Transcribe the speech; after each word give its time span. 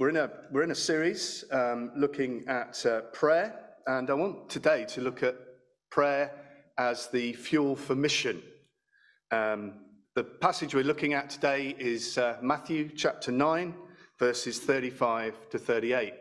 We're 0.00 0.08
in 0.08 0.16
a, 0.16 0.30
we're 0.50 0.62
in 0.62 0.70
a 0.70 0.74
series 0.74 1.44
um, 1.52 1.92
looking 1.94 2.48
at 2.48 2.86
uh, 2.86 3.02
prayer, 3.12 3.54
and 3.86 4.08
I 4.08 4.14
want 4.14 4.48
today 4.48 4.86
to 4.86 5.02
look 5.02 5.22
at 5.22 5.36
prayer 5.90 6.32
as 6.78 7.08
the 7.08 7.34
fuel 7.34 7.76
for 7.76 7.94
mission. 7.94 8.42
Um, 9.30 9.74
the 10.14 10.24
passage 10.24 10.74
we're 10.74 10.84
looking 10.84 11.12
at 11.12 11.28
today 11.28 11.76
is 11.78 12.16
uh, 12.16 12.38
Matthew 12.40 12.88
chapter 12.96 13.30
9, 13.30 13.74
verses 14.18 14.58
35 14.58 15.50
to 15.50 15.58
38. 15.58 16.14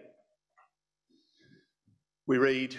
We 2.27 2.37
read, 2.37 2.75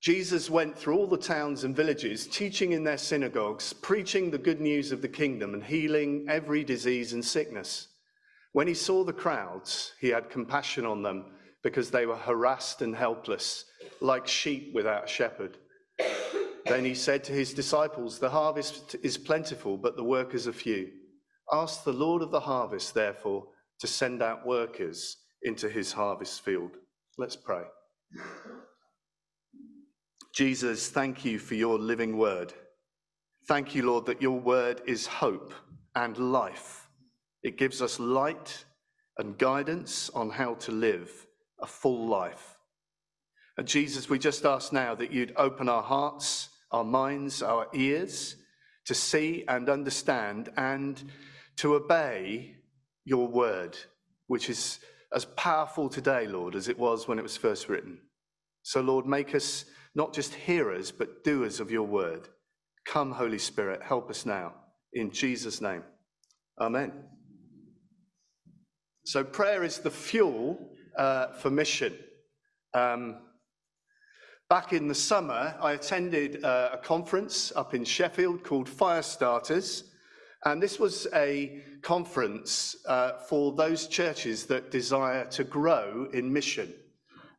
Jesus 0.00 0.48
went 0.48 0.78
through 0.78 0.96
all 0.96 1.08
the 1.08 1.18
towns 1.18 1.64
and 1.64 1.74
villages, 1.74 2.28
teaching 2.28 2.70
in 2.70 2.84
their 2.84 2.98
synagogues, 2.98 3.72
preaching 3.72 4.30
the 4.30 4.38
good 4.38 4.60
news 4.60 4.92
of 4.92 5.02
the 5.02 5.08
kingdom, 5.08 5.52
and 5.52 5.64
healing 5.64 6.26
every 6.28 6.62
disease 6.62 7.12
and 7.12 7.24
sickness. 7.24 7.88
When 8.54 8.68
he 8.68 8.74
saw 8.74 9.02
the 9.02 9.12
crowds, 9.12 9.94
he 10.00 10.10
had 10.10 10.30
compassion 10.30 10.86
on 10.86 11.02
them 11.02 11.24
because 11.64 11.90
they 11.90 12.06
were 12.06 12.16
harassed 12.16 12.82
and 12.82 12.94
helpless, 12.94 13.64
like 14.00 14.28
sheep 14.28 14.72
without 14.72 15.06
a 15.06 15.08
shepherd. 15.08 15.58
Then 16.64 16.84
he 16.84 16.94
said 16.94 17.24
to 17.24 17.32
his 17.32 17.52
disciples, 17.52 18.20
The 18.20 18.30
harvest 18.30 18.94
is 19.02 19.18
plentiful, 19.18 19.76
but 19.76 19.96
the 19.96 20.04
workers 20.04 20.46
are 20.46 20.52
few. 20.52 20.88
Ask 21.52 21.82
the 21.82 21.92
Lord 21.92 22.22
of 22.22 22.30
the 22.30 22.38
harvest, 22.38 22.94
therefore, 22.94 23.48
to 23.80 23.88
send 23.88 24.22
out 24.22 24.46
workers 24.46 25.16
into 25.42 25.68
his 25.68 25.92
harvest 25.92 26.44
field. 26.44 26.76
Let's 27.18 27.36
pray. 27.36 27.64
Jesus, 30.32 30.90
thank 30.90 31.24
you 31.24 31.40
for 31.40 31.56
your 31.56 31.76
living 31.76 32.16
word. 32.16 32.52
Thank 33.48 33.74
you, 33.74 33.84
Lord, 33.84 34.06
that 34.06 34.22
your 34.22 34.38
word 34.38 34.80
is 34.86 35.08
hope 35.08 35.52
and 35.96 36.16
life. 36.16 36.83
It 37.44 37.58
gives 37.58 37.80
us 37.82 38.00
light 38.00 38.64
and 39.18 39.38
guidance 39.38 40.10
on 40.10 40.30
how 40.30 40.54
to 40.54 40.72
live 40.72 41.26
a 41.60 41.66
full 41.66 42.08
life. 42.08 42.56
And 43.56 43.68
Jesus, 43.68 44.08
we 44.08 44.18
just 44.18 44.44
ask 44.44 44.72
now 44.72 44.94
that 44.96 45.12
you'd 45.12 45.34
open 45.36 45.68
our 45.68 45.82
hearts, 45.82 46.48
our 46.72 46.82
minds, 46.82 47.42
our 47.42 47.68
ears 47.72 48.36
to 48.86 48.94
see 48.94 49.44
and 49.46 49.68
understand 49.68 50.50
and 50.56 51.02
to 51.56 51.74
obey 51.74 52.56
your 53.04 53.28
word, 53.28 53.78
which 54.26 54.50
is 54.50 54.80
as 55.14 55.24
powerful 55.24 55.88
today, 55.88 56.26
Lord, 56.26 56.56
as 56.56 56.68
it 56.68 56.78
was 56.78 57.06
when 57.06 57.18
it 57.18 57.22
was 57.22 57.36
first 57.36 57.68
written. 57.68 57.98
So, 58.62 58.80
Lord, 58.80 59.06
make 59.06 59.34
us 59.34 59.66
not 59.94 60.12
just 60.12 60.34
hearers, 60.34 60.90
but 60.90 61.22
doers 61.22 61.60
of 61.60 61.70
your 61.70 61.86
word. 61.86 62.28
Come, 62.86 63.12
Holy 63.12 63.38
Spirit, 63.38 63.82
help 63.82 64.10
us 64.10 64.26
now. 64.26 64.54
In 64.92 65.10
Jesus' 65.12 65.60
name. 65.60 65.84
Amen. 66.60 67.13
So, 69.06 69.22
prayer 69.22 69.62
is 69.62 69.80
the 69.80 69.90
fuel 69.90 70.58
uh, 70.96 71.34
for 71.34 71.50
mission. 71.50 71.92
Um, 72.72 73.16
back 74.48 74.72
in 74.72 74.88
the 74.88 74.94
summer, 74.94 75.54
I 75.60 75.72
attended 75.72 76.42
uh, 76.42 76.70
a 76.72 76.78
conference 76.78 77.52
up 77.54 77.74
in 77.74 77.84
Sheffield 77.84 78.42
called 78.44 78.66
Fire 78.66 79.02
Starters. 79.02 79.90
And 80.46 80.62
this 80.62 80.78
was 80.78 81.06
a 81.14 81.62
conference 81.82 82.76
uh, 82.88 83.18
for 83.28 83.52
those 83.52 83.88
churches 83.88 84.46
that 84.46 84.70
desire 84.70 85.26
to 85.32 85.44
grow 85.44 86.08
in 86.14 86.32
mission. 86.32 86.72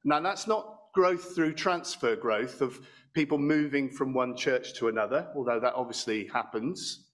Now, 0.04 0.20
that's 0.20 0.46
not 0.46 0.78
growth 0.94 1.34
through 1.34 1.54
transfer 1.54 2.16
growth 2.16 2.62
of 2.62 2.80
people 3.14 3.40
moving 3.40 3.90
from 3.90 4.14
one 4.14 4.38
church 4.38 4.76
to 4.76 4.88
another, 4.88 5.30
although 5.36 5.60
that 5.60 5.74
obviously 5.74 6.28
happens. 6.28 7.05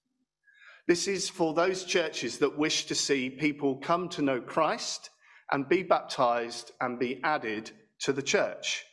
This 0.87 1.07
is 1.07 1.29
for 1.29 1.53
those 1.53 1.83
churches 1.83 2.39
that 2.39 2.57
wish 2.57 2.85
to 2.85 2.95
see 2.95 3.29
people 3.29 3.77
come 3.77 4.09
to 4.09 4.21
know 4.21 4.41
Christ 4.41 5.09
and 5.51 5.67
be 5.69 5.83
baptized 5.83 6.71
and 6.81 6.97
be 6.97 7.19
added 7.23 7.71
to 7.99 8.13
the 8.13 8.21
church. 8.21 8.83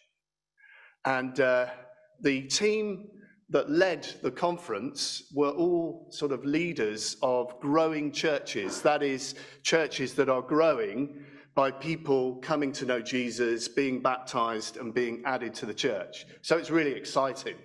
And 1.05 1.41
uh, 1.41 1.67
the 2.21 2.43
team 2.43 3.09
that 3.51 3.71
led 3.71 4.07
the 4.23 4.31
conference 4.31 5.23
were 5.35 5.51
all 5.51 6.09
sort 6.11 6.33
of 6.33 6.45
leaders 6.45 7.17
of 7.23 7.59
growing 7.61 8.13
churches, 8.13 8.83
that 8.83 9.03
is, 9.03 9.35
churches 9.63 10.15
that 10.15 10.29
are 10.29 10.43
growing 10.43 11.25
by 11.55 11.71
people 11.71 12.37
coming 12.37 12.73
to 12.73 12.85
know 12.85 13.01
Jesus, 13.01 13.67
being 13.67 14.03
baptized, 14.03 14.77
and 14.77 14.93
being 14.93 15.23
added 15.25 15.55
to 15.55 15.67
the 15.67 15.75
church. 15.75 16.27
So 16.43 16.59
it's 16.59 16.71
really 16.71 16.93
exciting. 16.93 17.57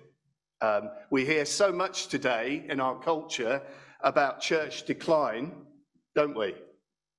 Um, 0.62 0.88
we 1.10 1.26
hear 1.26 1.44
so 1.44 1.70
much 1.70 2.08
today 2.08 2.64
in 2.68 2.80
our 2.80 2.98
culture 2.98 3.60
about 4.04 4.40
church 4.40 4.84
decline, 4.84 5.52
don't 6.14 6.36
we? 6.36 6.54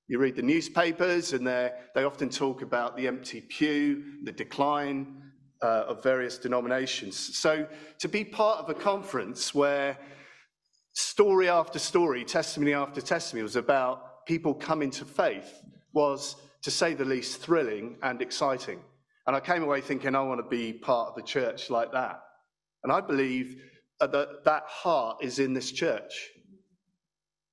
You 0.08 0.18
read 0.18 0.36
the 0.36 0.42
newspapers, 0.42 1.32
and 1.32 1.46
they 1.46 1.72
often 1.96 2.30
talk 2.30 2.62
about 2.62 2.96
the 2.96 3.08
empty 3.08 3.40
pew, 3.40 4.04
the 4.22 4.32
decline 4.32 5.20
uh, 5.62 5.84
of 5.88 6.02
various 6.02 6.38
denominations. 6.38 7.16
So, 7.38 7.66
to 7.98 8.08
be 8.08 8.24
part 8.24 8.60
of 8.60 8.70
a 8.70 8.74
conference 8.74 9.52
where 9.54 9.98
story 10.92 11.48
after 11.48 11.78
story, 11.78 12.24
testimony 12.24 12.72
after 12.72 13.00
testimony 13.00 13.42
was 13.42 13.56
about 13.56 14.24
people 14.26 14.54
coming 14.54 14.90
to 14.90 15.04
faith 15.04 15.62
was, 15.92 16.36
to 16.62 16.70
say 16.70 16.94
the 16.94 17.04
least, 17.04 17.40
thrilling 17.40 17.96
and 18.02 18.22
exciting. 18.22 18.80
And 19.26 19.34
I 19.34 19.40
came 19.40 19.62
away 19.62 19.80
thinking, 19.80 20.14
I 20.14 20.20
want 20.20 20.38
to 20.40 20.48
be 20.48 20.72
part 20.72 21.08
of 21.08 21.16
the 21.16 21.22
church 21.22 21.68
like 21.68 21.90
that. 21.92 22.20
And 22.84 22.92
I 22.92 23.00
believe 23.00 23.60
that 23.98 24.12
that 24.44 24.64
heart 24.66 25.18
is 25.22 25.38
in 25.38 25.52
this 25.52 25.72
church. 25.72 26.30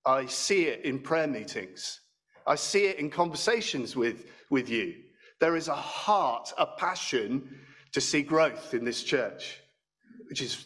I 0.06 0.26
see 0.26 0.66
it 0.66 0.84
in 0.86 1.00
prayer 1.00 1.28
meetings. 1.28 2.02
I 2.46 2.56
see 2.56 2.86
it 2.86 3.00
in 3.00 3.10
conversations 3.10 3.96
with, 3.96 4.26
with 4.50 4.70
you. 4.70 4.96
There 5.40 5.56
is 5.56 5.68
a 5.68 5.76
heart, 5.76 6.52
a 6.58 6.66
passion 6.66 7.58
to 7.94 8.02
see 8.02 8.22
growth 8.22 8.74
in 8.74 8.84
this 8.84 9.04
church, 9.04 9.60
which 10.30 10.42
is 10.42 10.66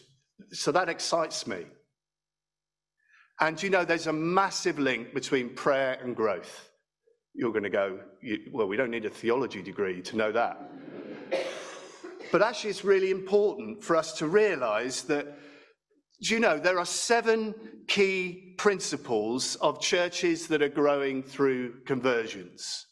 so 0.52 0.72
that 0.72 0.88
excites 0.88 1.46
me. 1.46 1.66
And 3.40 3.62
you 3.62 3.70
know, 3.70 3.84
there's 3.84 4.08
a 4.08 4.12
massive 4.12 4.78
link 4.78 5.14
between 5.14 5.54
prayer 5.54 5.98
and 6.02 6.16
growth. 6.16 6.70
You're 7.34 7.52
going 7.52 7.64
to 7.64 7.70
go, 7.70 8.00
you, 8.20 8.38
well, 8.52 8.66
we 8.66 8.76
don't 8.76 8.90
need 8.90 9.04
a 9.04 9.10
theology 9.10 9.62
degree 9.62 10.02
to 10.02 10.16
know 10.16 10.32
that. 10.32 10.70
but 12.32 12.42
actually, 12.42 12.70
it's 12.70 12.84
really 12.84 13.10
important 13.10 13.84
for 13.84 13.94
us 13.94 14.12
to 14.14 14.26
realize 14.26 15.02
that 15.04 15.38
do 16.20 16.34
you 16.34 16.40
know 16.40 16.58
there 16.58 16.78
are 16.78 16.84
seven 16.84 17.54
key 17.86 18.54
principles 18.58 19.54
of 19.56 19.80
churches 19.80 20.48
that 20.48 20.62
are 20.62 20.68
growing 20.68 21.22
through 21.22 21.80
conversions? 21.84 22.86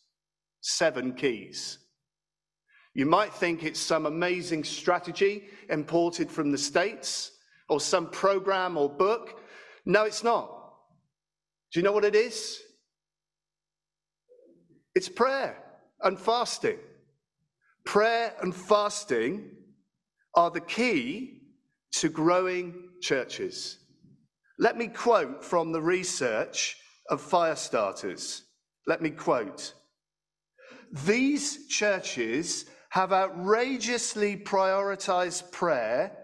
Seven 0.60 1.12
keys. 1.12 1.78
You 2.94 3.04
might 3.04 3.32
think 3.32 3.62
it's 3.62 3.80
some 3.80 4.06
amazing 4.06 4.64
strategy 4.64 5.48
imported 5.68 6.30
from 6.30 6.50
the 6.50 6.58
States 6.58 7.32
or 7.68 7.80
some 7.80 8.10
program 8.10 8.78
or 8.78 8.88
book. 8.88 9.40
No, 9.84 10.04
it's 10.04 10.24
not. 10.24 10.50
Do 11.72 11.80
you 11.80 11.84
know 11.84 11.92
what 11.92 12.04
it 12.04 12.14
is? 12.14 12.60
It's 14.94 15.08
prayer 15.08 15.62
and 16.00 16.18
fasting. 16.18 16.78
Prayer 17.84 18.34
and 18.40 18.54
fasting 18.54 19.50
are 20.34 20.50
the 20.50 20.60
key 20.60 21.35
to 21.92 22.08
growing 22.08 22.90
churches. 23.00 23.78
Let 24.58 24.76
me 24.76 24.88
quote 24.88 25.44
from 25.44 25.72
the 25.72 25.82
research 25.82 26.76
of 27.10 27.20
fire 27.20 27.56
starters. 27.56 28.42
Let 28.86 29.02
me 29.02 29.10
quote 29.10 29.74
These 31.04 31.68
churches 31.68 32.66
have 32.90 33.12
outrageously 33.12 34.38
prioritized 34.38 35.52
prayer 35.52 36.16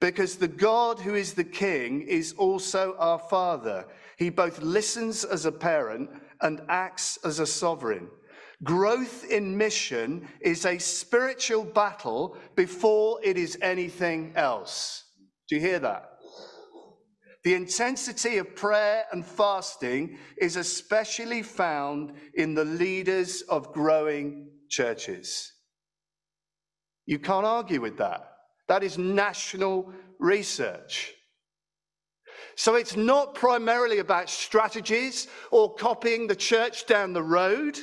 because 0.00 0.36
the 0.36 0.48
God 0.48 0.98
who 0.98 1.14
is 1.14 1.34
the 1.34 1.44
King 1.44 2.02
is 2.02 2.32
also 2.38 2.94
our 2.98 3.18
Father. 3.18 3.86
He 4.16 4.30
both 4.30 4.60
listens 4.60 5.24
as 5.24 5.44
a 5.44 5.52
parent 5.52 6.10
and 6.40 6.62
acts 6.68 7.18
as 7.24 7.38
a 7.38 7.46
sovereign. 7.46 8.08
Growth 8.62 9.24
in 9.30 9.56
mission 9.56 10.28
is 10.40 10.66
a 10.66 10.78
spiritual 10.78 11.64
battle 11.64 12.36
before 12.56 13.18
it 13.22 13.36
is 13.38 13.58
anything 13.62 14.32
else. 14.36 15.04
Do 15.50 15.56
you 15.56 15.62
hear 15.62 15.80
that? 15.80 16.08
The 17.42 17.54
intensity 17.54 18.38
of 18.38 18.54
prayer 18.54 19.04
and 19.12 19.26
fasting 19.26 20.18
is 20.38 20.54
especially 20.54 21.42
found 21.42 22.12
in 22.34 22.54
the 22.54 22.64
leaders 22.64 23.42
of 23.42 23.72
growing 23.72 24.48
churches. 24.68 25.52
You 27.04 27.18
can't 27.18 27.46
argue 27.46 27.80
with 27.80 27.98
that. 27.98 28.30
That 28.68 28.84
is 28.84 28.96
national 28.96 29.92
research. 30.20 31.14
So 32.54 32.76
it's 32.76 32.94
not 32.94 33.34
primarily 33.34 33.98
about 33.98 34.30
strategies 34.30 35.26
or 35.50 35.74
copying 35.74 36.28
the 36.28 36.36
church 36.36 36.86
down 36.86 37.12
the 37.12 37.22
road. 37.22 37.76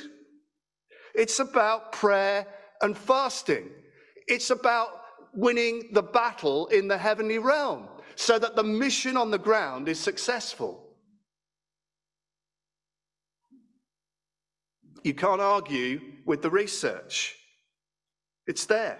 It's 1.14 1.40
about 1.40 1.92
prayer 1.92 2.46
and 2.80 2.96
fasting. 2.96 3.68
It's 4.26 4.50
about 4.50 4.97
winning 5.34 5.88
the 5.92 6.02
battle 6.02 6.66
in 6.68 6.88
the 6.88 6.98
heavenly 6.98 7.38
realm 7.38 7.88
so 8.16 8.38
that 8.38 8.56
the 8.56 8.64
mission 8.64 9.16
on 9.16 9.30
the 9.30 9.38
ground 9.38 9.88
is 9.88 9.98
successful. 9.98 10.84
You 15.04 15.14
can't 15.14 15.40
argue 15.40 16.00
with 16.26 16.42
the 16.42 16.50
research. 16.50 17.36
It's 18.46 18.66
there. 18.66 18.98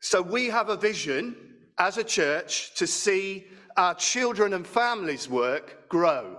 So 0.00 0.22
we 0.22 0.46
have 0.46 0.68
a 0.68 0.76
vision 0.76 1.36
as 1.78 1.98
a 1.98 2.04
church 2.04 2.74
to 2.74 2.86
see 2.86 3.46
our 3.76 3.94
children 3.94 4.52
and 4.52 4.66
families' 4.66 5.28
work 5.28 5.88
grow, 5.88 6.38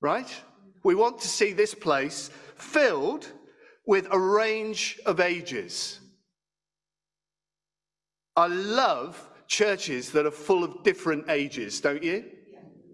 right? 0.00 0.32
We 0.82 0.94
want 0.94 1.20
to 1.20 1.28
see 1.28 1.52
this 1.52 1.74
place 1.74 2.30
filled 2.56 3.30
with 3.86 4.08
a 4.10 4.18
range 4.18 4.98
of 5.04 5.20
ages. 5.20 6.00
I 8.36 8.48
love 8.48 9.30
churches 9.48 10.10
that 10.12 10.26
are 10.26 10.30
full 10.30 10.62
of 10.62 10.82
different 10.82 11.30
ages, 11.30 11.80
don't 11.80 12.02
you? 12.02 12.24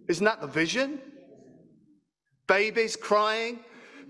Isn't 0.09 0.25
that 0.25 0.41
the 0.41 0.47
vision? 0.47 1.01
Babies 2.47 2.97
crying, 2.97 3.61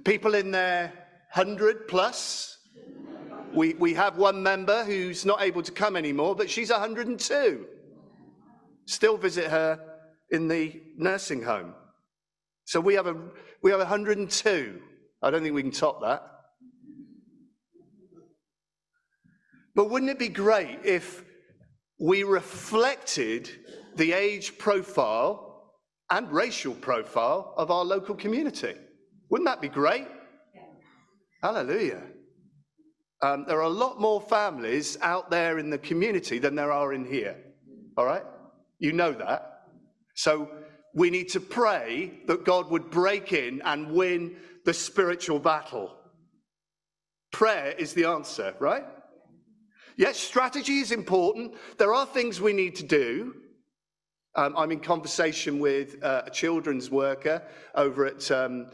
people 0.04 0.34
in 0.34 0.50
their 0.50 0.92
100 1.34 1.88
plus. 1.88 2.58
We, 3.54 3.74
we 3.74 3.94
have 3.94 4.16
one 4.16 4.42
member 4.42 4.84
who's 4.84 5.24
not 5.24 5.42
able 5.42 5.62
to 5.62 5.72
come 5.72 5.96
anymore, 5.96 6.34
but 6.34 6.50
she's 6.50 6.70
102. 6.70 7.66
Still 8.86 9.16
visit 9.16 9.50
her 9.50 9.80
in 10.30 10.48
the 10.48 10.82
nursing 10.96 11.42
home. 11.42 11.74
So 12.64 12.80
we 12.80 12.94
have, 12.94 13.06
a, 13.06 13.16
we 13.62 13.70
have 13.70 13.80
102. 13.80 14.80
I 15.22 15.30
don't 15.30 15.42
think 15.42 15.54
we 15.54 15.62
can 15.62 15.70
top 15.70 16.00
that. 16.02 16.31
But 19.74 19.90
wouldn't 19.90 20.10
it 20.10 20.18
be 20.18 20.28
great 20.28 20.80
if 20.84 21.24
we 21.98 22.24
reflected 22.24 23.48
the 23.96 24.12
age 24.12 24.58
profile 24.58 25.52
and 26.10 26.30
racial 26.30 26.74
profile 26.74 27.54
of 27.56 27.70
our 27.70 27.84
local 27.84 28.14
community. 28.14 28.74
Wouldn't 29.30 29.48
that 29.48 29.60
be 29.60 29.68
great? 29.68 30.08
Yeah. 30.54 30.62
Hallelujah. 31.42 32.02
Um, 33.22 33.44
there 33.46 33.58
are 33.58 33.62
a 33.62 33.68
lot 33.68 34.00
more 34.00 34.20
families 34.20 34.98
out 35.00 35.30
there 35.30 35.58
in 35.58 35.70
the 35.70 35.78
community 35.78 36.38
than 36.38 36.54
there 36.54 36.72
are 36.72 36.92
in 36.92 37.04
here. 37.04 37.36
All 37.96 38.04
right? 38.04 38.24
You 38.78 38.92
know 38.92 39.12
that. 39.12 39.60
So 40.16 40.50
we 40.94 41.08
need 41.08 41.28
to 41.30 41.40
pray 41.40 42.20
that 42.26 42.44
God 42.44 42.68
would 42.70 42.90
break 42.90 43.32
in 43.32 43.62
and 43.64 43.92
win 43.92 44.36
the 44.64 44.74
spiritual 44.74 45.38
battle. 45.38 45.96
Prayer 47.32 47.72
is 47.78 47.94
the 47.94 48.04
answer, 48.04 48.54
right? 48.58 48.84
Yes, 49.96 50.18
strategy 50.18 50.78
is 50.78 50.90
important. 50.90 51.54
There 51.78 51.92
are 51.92 52.06
things 52.06 52.40
we 52.40 52.52
need 52.52 52.76
to 52.76 52.84
do. 52.84 53.34
Um, 54.34 54.54
I'm 54.56 54.72
in 54.72 54.80
conversation 54.80 55.58
with 55.58 56.02
uh, 56.02 56.22
a 56.26 56.30
children's 56.30 56.90
worker 56.90 57.42
over 57.74 58.06
at 58.06 58.30
um, 58.30 58.70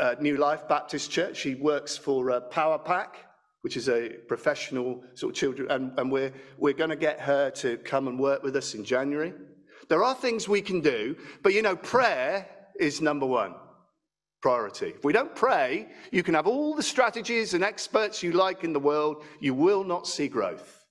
uh, 0.00 0.16
New 0.20 0.36
Life 0.36 0.66
Baptist 0.68 1.10
Church. 1.10 1.36
She 1.36 1.54
works 1.54 1.96
for 1.96 2.32
uh, 2.32 2.40
Power 2.40 2.78
Pack, 2.78 3.18
which 3.60 3.76
is 3.76 3.88
a 3.88 4.08
professional 4.26 5.04
sort 5.14 5.32
of 5.32 5.36
children, 5.36 5.70
and, 5.70 5.96
and 5.98 6.10
we're, 6.10 6.32
we're 6.58 6.72
going 6.72 6.90
to 6.90 6.96
get 6.96 7.20
her 7.20 7.50
to 7.50 7.76
come 7.78 8.08
and 8.08 8.18
work 8.18 8.42
with 8.42 8.56
us 8.56 8.74
in 8.74 8.84
January. 8.84 9.32
There 9.88 10.02
are 10.02 10.14
things 10.14 10.48
we 10.48 10.60
can 10.60 10.80
do, 10.80 11.14
but 11.44 11.54
you 11.54 11.62
know, 11.62 11.76
prayer 11.76 12.48
is 12.80 13.00
number 13.00 13.26
one 13.26 13.54
priority. 14.42 14.88
If 14.88 15.04
we 15.04 15.12
don't 15.12 15.34
pray, 15.34 15.88
you 16.10 16.22
can 16.22 16.34
have 16.34 16.46
all 16.46 16.74
the 16.74 16.82
strategies 16.82 17.54
and 17.54 17.64
experts 17.64 18.22
you 18.22 18.32
like 18.32 18.64
in 18.64 18.72
the 18.72 18.80
world, 18.80 19.24
you 19.40 19.54
will 19.54 19.84
not 19.84 20.06
see 20.06 20.28
growth. 20.28 20.84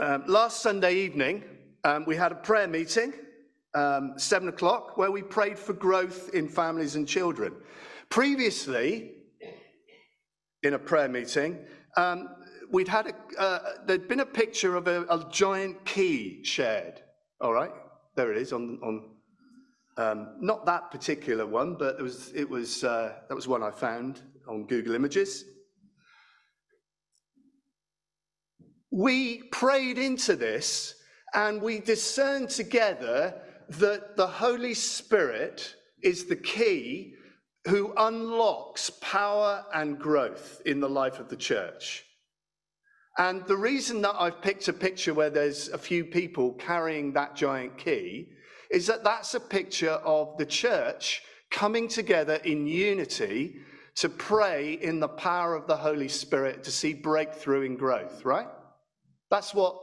Um, 0.00 0.24
last 0.26 0.62
Sunday 0.62 0.94
evening, 0.94 1.44
um, 1.84 2.04
we 2.06 2.16
had 2.16 2.32
a 2.32 2.36
prayer 2.36 2.68
meeting, 2.68 3.12
um, 3.74 4.14
seven 4.16 4.48
o'clock, 4.48 4.96
where 4.96 5.10
we 5.10 5.22
prayed 5.22 5.58
for 5.58 5.74
growth 5.74 6.30
in 6.32 6.48
families 6.48 6.96
and 6.96 7.06
children. 7.06 7.54
Previously, 8.08 9.12
in 10.62 10.74
a 10.74 10.78
prayer 10.78 11.08
meeting, 11.08 11.58
um, 11.96 12.28
we'd 12.70 12.88
had 12.88 13.08
a, 13.08 13.40
uh, 13.40 13.58
there'd 13.86 14.08
been 14.08 14.20
a 14.20 14.26
picture 14.26 14.76
of 14.76 14.88
a, 14.88 15.02
a 15.02 15.26
giant 15.30 15.84
key 15.84 16.42
shared. 16.44 17.02
All 17.40 17.52
right, 17.52 17.72
there 18.20 18.32
it 18.32 18.38
is 18.38 18.52
on, 18.52 18.78
on 18.82 19.02
um, 19.96 20.36
not 20.40 20.66
that 20.66 20.90
particular 20.90 21.46
one, 21.46 21.74
but 21.74 21.96
it 21.98 22.02
was, 22.02 22.30
it 22.34 22.48
was, 22.48 22.84
uh, 22.84 23.14
that 23.28 23.34
was 23.34 23.48
one 23.48 23.62
I 23.62 23.70
found 23.70 24.20
on 24.46 24.66
Google 24.66 24.94
Images. 24.94 25.44
We 28.90 29.44
prayed 29.44 29.96
into 29.96 30.36
this 30.36 30.96
and 31.32 31.62
we 31.62 31.80
discerned 31.80 32.50
together 32.50 33.40
that 33.70 34.18
the 34.18 34.26
Holy 34.26 34.74
Spirit 34.74 35.76
is 36.02 36.26
the 36.26 36.36
key 36.36 37.14
who 37.68 37.94
unlocks 37.96 38.90
power 39.00 39.64
and 39.72 39.98
growth 39.98 40.60
in 40.66 40.80
the 40.80 40.90
life 40.90 41.20
of 41.20 41.30
the 41.30 41.36
church. 41.36 42.04
And 43.18 43.44
the 43.46 43.56
reason 43.56 44.00
that 44.02 44.14
I've 44.18 44.40
picked 44.40 44.68
a 44.68 44.72
picture 44.72 45.14
where 45.14 45.30
there's 45.30 45.68
a 45.68 45.78
few 45.78 46.04
people 46.04 46.52
carrying 46.54 47.12
that 47.12 47.36
giant 47.36 47.76
key 47.76 48.28
is 48.70 48.86
that 48.86 49.04
that's 49.04 49.34
a 49.34 49.40
picture 49.40 49.90
of 49.90 50.36
the 50.38 50.46
church 50.46 51.22
coming 51.50 51.88
together 51.88 52.36
in 52.44 52.66
unity 52.66 53.56
to 53.96 54.08
pray 54.08 54.74
in 54.74 55.00
the 55.00 55.08
power 55.08 55.54
of 55.54 55.66
the 55.66 55.76
Holy 55.76 56.08
Spirit 56.08 56.62
to 56.64 56.70
see 56.70 56.94
breakthrough 56.94 57.62
in 57.62 57.76
growth, 57.76 58.24
right? 58.24 58.46
That's 59.30 59.52
what 59.52 59.76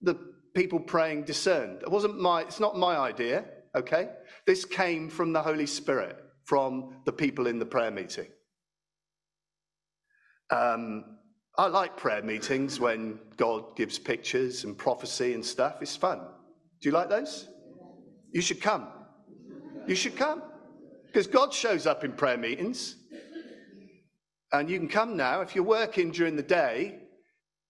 the 0.00 0.16
people 0.54 0.78
praying 0.78 1.24
discerned. 1.24 1.82
It 1.82 1.90
wasn't 1.90 2.20
my, 2.20 2.42
it's 2.42 2.60
not 2.60 2.78
my 2.78 2.96
idea, 2.96 3.44
okay? 3.74 4.10
This 4.46 4.64
came 4.64 5.10
from 5.10 5.32
the 5.32 5.42
Holy 5.42 5.66
Spirit, 5.66 6.16
from 6.44 7.02
the 7.04 7.12
people 7.12 7.46
in 7.46 7.58
the 7.58 7.66
prayer 7.66 7.90
meeting. 7.90 8.28
Um, 10.50 11.18
I 11.58 11.66
like 11.66 11.96
prayer 11.98 12.22
meetings 12.22 12.80
when 12.80 13.18
God 13.36 13.76
gives 13.76 13.98
pictures 13.98 14.64
and 14.64 14.76
prophecy 14.76 15.34
and 15.34 15.44
stuff. 15.44 15.76
It's 15.82 15.96
fun. 15.96 16.18
Do 16.80 16.88
you 16.88 16.92
like 16.92 17.10
those? 17.10 17.48
You 18.32 18.40
should 18.40 18.62
come. 18.62 18.88
You 19.86 19.94
should 19.94 20.16
come. 20.16 20.42
Because 21.06 21.26
God 21.26 21.52
shows 21.52 21.86
up 21.86 22.04
in 22.04 22.12
prayer 22.12 22.38
meetings. 22.38 22.96
And 24.52 24.70
you 24.70 24.78
can 24.78 24.88
come 24.88 25.16
now. 25.16 25.42
If 25.42 25.54
you're 25.54 25.64
working 25.64 26.10
during 26.10 26.36
the 26.36 26.42
day, 26.42 27.00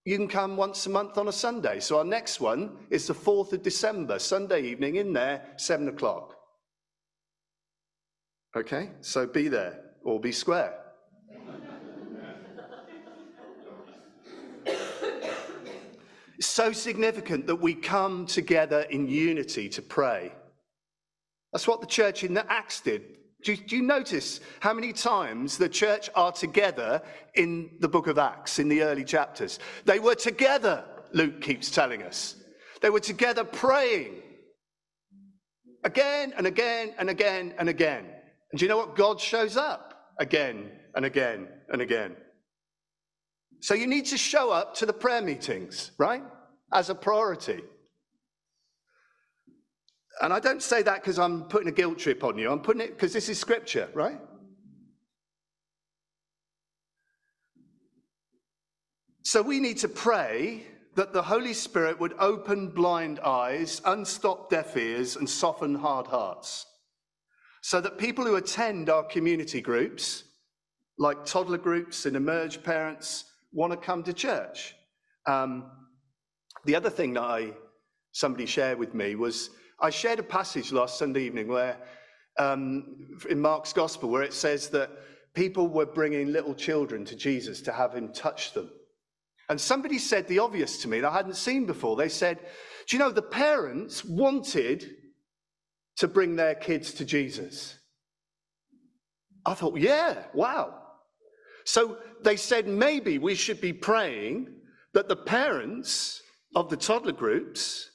you 0.05 0.17
can 0.17 0.29
come 0.29 0.55
once 0.55 0.85
a 0.85 0.89
month 0.89 1.17
on 1.17 1.27
a 1.27 1.33
Sunday. 1.33 1.81
So 1.81 1.97
our 1.97 2.05
next 2.05 2.39
one 2.39 2.85
is 2.89 3.07
the 3.07 3.13
4th 3.13 3.51
of 3.51 3.63
December, 3.63 4.19
Sunday 4.19 4.61
evening 4.63 4.95
in 4.95 5.11
there, 5.11 5.53
7 5.57 5.89
o'clock. 5.89 6.35
Okay? 8.55 8.91
So 9.01 9.27
be 9.27 9.49
there 9.49 9.81
or 10.03 10.21
be 10.21 10.31
square. 10.31 10.82
So 16.45 16.71
significant 16.71 17.47
that 17.47 17.55
we 17.55 17.73
come 17.73 18.25
together 18.25 18.81
in 18.89 19.07
unity 19.07 19.69
to 19.69 19.81
pray. 19.81 20.31
That's 21.51 21.67
what 21.67 21.81
the 21.81 21.87
church 21.87 22.23
in 22.23 22.33
the 22.33 22.51
Acts 22.51 22.81
did. 22.81 23.03
Do 23.43 23.51
you, 23.51 23.57
do 23.57 23.75
you, 23.75 23.81
notice 23.81 24.39
how 24.61 24.73
many 24.73 24.93
times 24.93 25.57
the 25.57 25.67
church 25.67 26.09
are 26.15 26.31
together 26.31 27.01
in 27.35 27.71
the 27.79 27.89
book 27.89 28.07
of 28.07 28.17
Acts, 28.17 28.57
in 28.57 28.69
the 28.69 28.83
early 28.83 29.03
chapters? 29.03 29.59
They 29.85 29.99
were 29.99 30.15
together, 30.15 30.85
Luke 31.11 31.41
keeps 31.41 31.69
telling 31.69 32.03
us. 32.03 32.35
They 32.81 32.89
were 32.89 33.01
together 33.01 33.43
praying 33.43 34.21
again 35.83 36.33
and 36.37 36.47
again 36.47 36.93
and 36.97 37.09
again 37.09 37.53
and 37.57 37.69
again. 37.69 38.05
And 38.51 38.59
do 38.59 38.65
you 38.65 38.69
know 38.69 38.77
what? 38.77 38.95
God 38.95 39.19
shows 39.19 39.57
up 39.57 40.13
again 40.19 40.71
and 40.95 41.05
again 41.05 41.47
and 41.69 41.81
again. 41.81 42.15
So 43.63 43.75
you 43.75 43.87
need 43.87 44.07
to 44.07 44.17
show 44.17 44.51
up 44.51 44.75
to 44.75 44.85
the 44.85 44.91
prayer 44.91 45.21
meetings, 45.21 45.91
right? 45.97 46.21
As 46.73 46.89
a 46.89 46.95
priority. 46.95 47.61
And 50.21 50.33
I 50.33 50.41
don't 50.41 50.61
say 50.61 50.81
that 50.83 50.95
because 50.95 51.17
I'm 51.17 51.43
putting 51.43 51.69
a 51.69 51.71
guilt 51.71 51.97
trip 51.97 52.25
on 52.25 52.37
you. 52.37 52.51
I'm 52.51 52.59
putting 52.59 52.81
it 52.81 52.89
because 52.89 53.13
this 53.13 53.29
is 53.29 53.39
scripture, 53.39 53.87
right? 53.93 54.19
So 59.21 59.41
we 59.41 59.61
need 59.61 59.77
to 59.77 59.87
pray 59.87 60.65
that 60.95 61.13
the 61.13 61.23
Holy 61.23 61.53
Spirit 61.53 62.01
would 62.01 62.15
open 62.19 62.67
blind 62.67 63.21
eyes, 63.21 63.81
unstop 63.85 64.49
deaf 64.49 64.75
ears, 64.75 65.15
and 65.15 65.29
soften 65.29 65.73
hard 65.73 66.07
hearts. 66.07 66.65
So 67.61 67.79
that 67.79 67.97
people 67.97 68.25
who 68.25 68.35
attend 68.35 68.89
our 68.89 69.03
community 69.03 69.61
groups, 69.61 70.25
like 70.97 71.23
toddler 71.23 71.57
groups 71.57 72.05
and 72.05 72.17
emerge 72.17 72.61
parents, 72.61 73.29
want 73.53 73.71
to 73.71 73.77
come 73.77 74.03
to 74.03 74.13
church. 74.13 74.75
Um, 75.25 75.71
the 76.65 76.75
other 76.75 76.89
thing 76.89 77.13
that 77.13 77.23
I 77.23 77.51
somebody 78.11 78.45
shared 78.45 78.77
with 78.77 78.93
me 78.93 79.15
was 79.15 79.49
I 79.79 79.89
shared 79.89 80.19
a 80.19 80.23
passage 80.23 80.71
last 80.71 80.97
Sunday 80.97 81.23
evening 81.23 81.47
where 81.47 81.77
um, 82.39 83.17
in 83.29 83.39
Mark's 83.39 83.73
gospel 83.73 84.09
where 84.09 84.23
it 84.23 84.33
says 84.33 84.69
that 84.69 84.89
people 85.33 85.67
were 85.67 85.85
bringing 85.85 86.31
little 86.31 86.53
children 86.53 87.05
to 87.05 87.15
Jesus 87.15 87.61
to 87.61 87.71
have 87.71 87.93
him 87.93 88.13
touch 88.13 88.53
them. 88.53 88.69
And 89.49 89.59
somebody 89.59 89.99
said 89.99 90.27
the 90.27 90.39
obvious 90.39 90.81
to 90.81 90.87
me 90.87 91.01
that 91.01 91.11
I 91.11 91.15
hadn't 91.15 91.35
seen 91.35 91.65
before. 91.65 91.95
They 91.95 92.09
said, 92.09 92.39
Do 92.87 92.95
you 92.95 92.99
know, 92.99 93.11
the 93.11 93.21
parents 93.21 94.05
wanted 94.05 94.89
to 95.97 96.07
bring 96.07 96.35
their 96.35 96.55
kids 96.55 96.93
to 96.95 97.05
Jesus. 97.05 97.77
I 99.45 99.53
thought, 99.53 99.77
yeah, 99.77 100.23
wow. 100.33 100.79
So 101.65 101.97
they 102.23 102.35
said 102.35 102.67
maybe 102.67 103.17
we 103.17 103.35
should 103.35 103.61
be 103.61 103.73
praying 103.73 104.53
that 104.93 105.07
the 105.07 105.15
parents 105.15 106.21
of 106.55 106.69
the 106.69 106.77
toddler 106.77 107.11
groups 107.11 107.89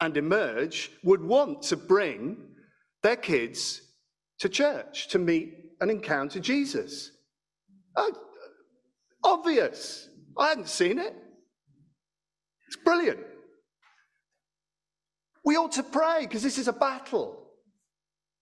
and 0.00 0.16
Emerge 0.16 0.90
would 1.04 1.22
want 1.22 1.62
to 1.62 1.76
bring 1.76 2.36
their 3.02 3.16
kids 3.16 3.82
to 4.40 4.48
church 4.48 5.08
to 5.08 5.18
meet 5.18 5.54
and 5.80 5.90
encounter 5.90 6.40
Jesus. 6.40 7.10
Oh, 7.96 8.12
obvious. 9.24 10.08
I 10.36 10.48
hadn't 10.48 10.68
seen 10.68 10.98
it. 10.98 11.14
It's 12.66 12.76
brilliant. 12.84 13.20
We 15.44 15.56
ought 15.56 15.72
to 15.72 15.82
pray 15.82 16.22
because 16.22 16.42
this 16.42 16.58
is 16.58 16.68
a 16.68 16.72
battle. 16.72 17.46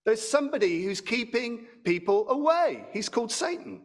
There's 0.05 0.27
somebody 0.27 0.83
who's 0.83 1.01
keeping 1.01 1.67
people 1.83 2.29
away. 2.29 2.85
He's 2.91 3.09
called 3.09 3.31
Satan. 3.31 3.81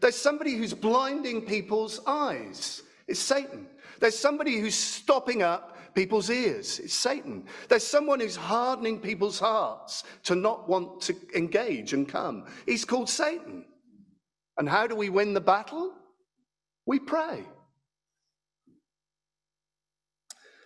There's 0.00 0.16
somebody 0.16 0.56
who's 0.56 0.74
blinding 0.74 1.42
people's 1.42 2.00
eyes. 2.06 2.82
It's 3.06 3.20
Satan. 3.20 3.66
There's 4.00 4.18
somebody 4.18 4.58
who's 4.58 4.74
stopping 4.74 5.42
up 5.42 5.94
people's 5.94 6.30
ears. 6.30 6.78
It's 6.78 6.94
Satan. 6.94 7.44
There's 7.68 7.86
someone 7.86 8.20
who's 8.20 8.36
hardening 8.36 9.00
people's 9.00 9.38
hearts 9.38 10.04
to 10.24 10.34
not 10.34 10.68
want 10.68 11.02
to 11.02 11.16
engage 11.34 11.92
and 11.92 12.08
come. 12.08 12.46
He's 12.66 12.84
called 12.84 13.08
Satan. 13.08 13.64
And 14.58 14.68
how 14.68 14.86
do 14.86 14.94
we 14.94 15.08
win 15.08 15.34
the 15.34 15.40
battle? 15.40 15.92
We 16.86 16.98
pray. 16.98 17.44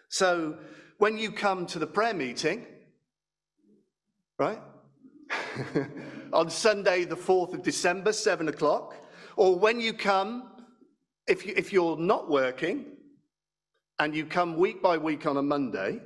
So 0.09 0.59
when 0.99 1.19
you 1.19 1.31
come 1.31 1.67
to 1.67 1.79
the 1.79 1.87
prayer 1.87 2.15
meeting, 2.15 2.67
right? 4.39 4.61
on 6.33 6.51
Sunday, 6.51 7.05
the 7.05 7.17
4th 7.17 7.55
of 7.55 7.63
December, 7.63 8.13
7 8.13 8.49
o'clock, 8.49 8.95
or 9.37 9.59
when 9.59 9.81
you 9.81 9.93
come, 9.93 10.51
if, 11.27 11.47
you, 11.47 11.55
if 11.57 11.73
you're 11.73 11.97
not 11.97 12.29
working 12.29 12.87
and 13.99 14.15
you 14.15 14.25
come 14.27 14.57
week 14.57 14.83
by 14.83 14.97
week 14.97 15.27
on 15.27 15.37
a 15.37 15.43
Monday 15.43 16.01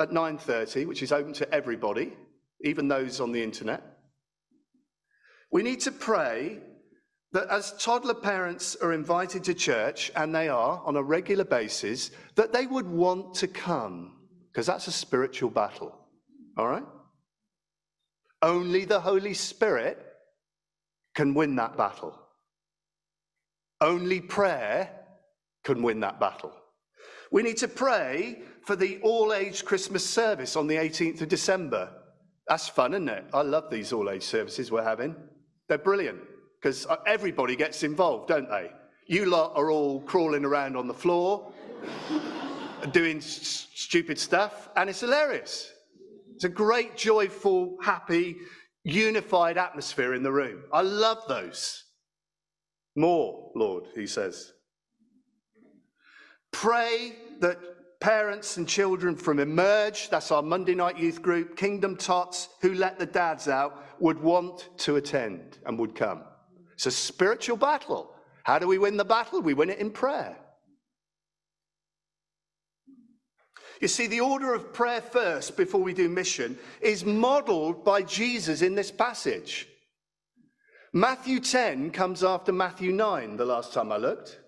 at 0.00 0.10
9.30, 0.10 0.86
which 0.86 1.02
is 1.02 1.12
open 1.12 1.32
to 1.34 1.54
everybody, 1.54 2.12
even 2.62 2.88
those 2.88 3.20
on 3.20 3.30
the 3.30 3.42
internet, 3.42 3.82
we 5.52 5.62
need 5.62 5.80
to 5.80 5.92
pray 5.92 6.60
that 7.32 7.48
as 7.48 7.74
toddler 7.78 8.14
parents 8.14 8.76
are 8.76 8.92
invited 8.92 9.42
to 9.44 9.54
church, 9.54 10.12
and 10.14 10.32
they 10.32 10.48
are 10.48 10.80
on 10.84 10.96
a 10.96 11.02
regular 11.02 11.44
basis, 11.44 12.12
that 12.36 12.52
they 12.52 12.64
would 12.64 12.86
want 12.86 13.34
to 13.34 13.48
come, 13.48 14.16
because 14.52 14.66
that's 14.66 14.86
a 14.86 14.92
spiritual 14.92 15.50
battle. 15.50 15.98
All 16.56 16.68
right? 16.68 16.84
Only 18.40 18.84
the 18.84 19.00
Holy 19.00 19.34
Spirit 19.34 20.13
can 21.14 21.34
win 21.34 21.56
that 21.56 21.76
battle. 21.76 22.18
Only 23.80 24.20
prayer 24.20 24.90
can 25.64 25.82
win 25.82 26.00
that 26.00 26.20
battle. 26.20 26.52
We 27.30 27.42
need 27.42 27.56
to 27.58 27.68
pray 27.68 28.42
for 28.64 28.76
the 28.76 28.98
all 29.02 29.32
age 29.32 29.64
Christmas 29.64 30.08
service 30.08 30.56
on 30.56 30.66
the 30.66 30.76
18th 30.76 31.22
of 31.22 31.28
December. 31.28 31.90
That's 32.48 32.68
fun, 32.68 32.94
isn't 32.94 33.08
it? 33.08 33.24
I 33.32 33.42
love 33.42 33.70
these 33.70 33.92
all 33.92 34.10
age 34.10 34.22
services 34.22 34.70
we're 34.70 34.84
having. 34.84 35.16
They're 35.68 35.78
brilliant 35.78 36.20
because 36.60 36.86
uh, 36.86 36.96
everybody 37.06 37.56
gets 37.56 37.82
involved, 37.82 38.28
don't 38.28 38.48
they? 38.48 38.70
You 39.06 39.26
lot 39.26 39.52
are 39.54 39.70
all 39.70 40.00
crawling 40.00 40.44
around 40.44 40.76
on 40.76 40.86
the 40.86 40.94
floor, 40.94 41.52
doing 42.92 43.20
stupid 43.20 44.18
stuff, 44.18 44.68
and 44.76 44.88
it's 44.88 45.00
hilarious. 45.00 45.70
It's 46.34 46.44
a 46.44 46.48
great, 46.48 46.96
joyful, 46.96 47.76
happy, 47.82 48.36
unified 48.84 49.58
atmosphere 49.58 50.14
in 50.14 50.22
the 50.22 50.32
room. 50.32 50.64
I 50.72 50.82
love 50.82 51.24
those. 51.26 51.84
More, 52.94 53.50
Lord, 53.56 53.84
he 53.94 54.06
says. 54.06 54.52
Pray 56.52 57.16
that 57.40 57.58
parents 58.00 58.58
and 58.58 58.68
children 58.68 59.16
from 59.16 59.40
Emerge, 59.40 60.10
that's 60.10 60.30
our 60.30 60.42
Monday 60.42 60.74
night 60.74 60.98
youth 60.98 61.22
group, 61.22 61.56
Kingdom 61.56 61.96
Tots, 61.96 62.50
who 62.60 62.74
let 62.74 62.98
the 62.98 63.06
dads 63.06 63.48
out, 63.48 63.82
would 63.98 64.20
want 64.20 64.68
to 64.78 64.96
attend 64.96 65.58
and 65.66 65.78
would 65.78 65.94
come. 65.94 66.22
It's 66.74 66.86
a 66.86 66.90
spiritual 66.90 67.56
battle. 67.56 68.14
How 68.44 68.58
do 68.58 68.68
we 68.68 68.78
win 68.78 68.96
the 68.96 69.04
battle? 69.04 69.40
We 69.40 69.54
win 69.54 69.70
it 69.70 69.78
in 69.78 69.90
prayer. 69.90 70.36
You 73.80 73.88
see, 73.88 74.06
the 74.06 74.20
order 74.20 74.54
of 74.54 74.72
prayer 74.72 75.00
first 75.00 75.56
before 75.56 75.82
we 75.82 75.92
do 75.92 76.08
mission 76.08 76.58
is 76.80 77.04
modeled 77.04 77.84
by 77.84 78.02
Jesus 78.02 78.62
in 78.62 78.74
this 78.74 78.90
passage. 78.90 79.68
Matthew 80.92 81.40
10 81.40 81.90
comes 81.90 82.22
after 82.22 82.52
Matthew 82.52 82.92
9, 82.92 83.36
the 83.36 83.44
last 83.44 83.72
time 83.72 83.90
I 83.90 83.96
looked, 83.96 84.38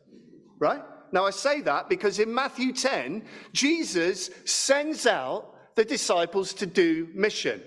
right? 0.61 0.83
Now, 1.11 1.25
I 1.25 1.30
say 1.30 1.61
that 1.62 1.88
because 1.88 2.18
in 2.18 2.33
Matthew 2.33 2.73
10, 2.73 3.25
Jesus 3.52 4.30
sends 4.45 5.06
out 5.06 5.54
the 5.75 5.85
disciples 5.85 6.54
to 6.54 6.66
do 6.66 7.09
mission. 7.14 7.62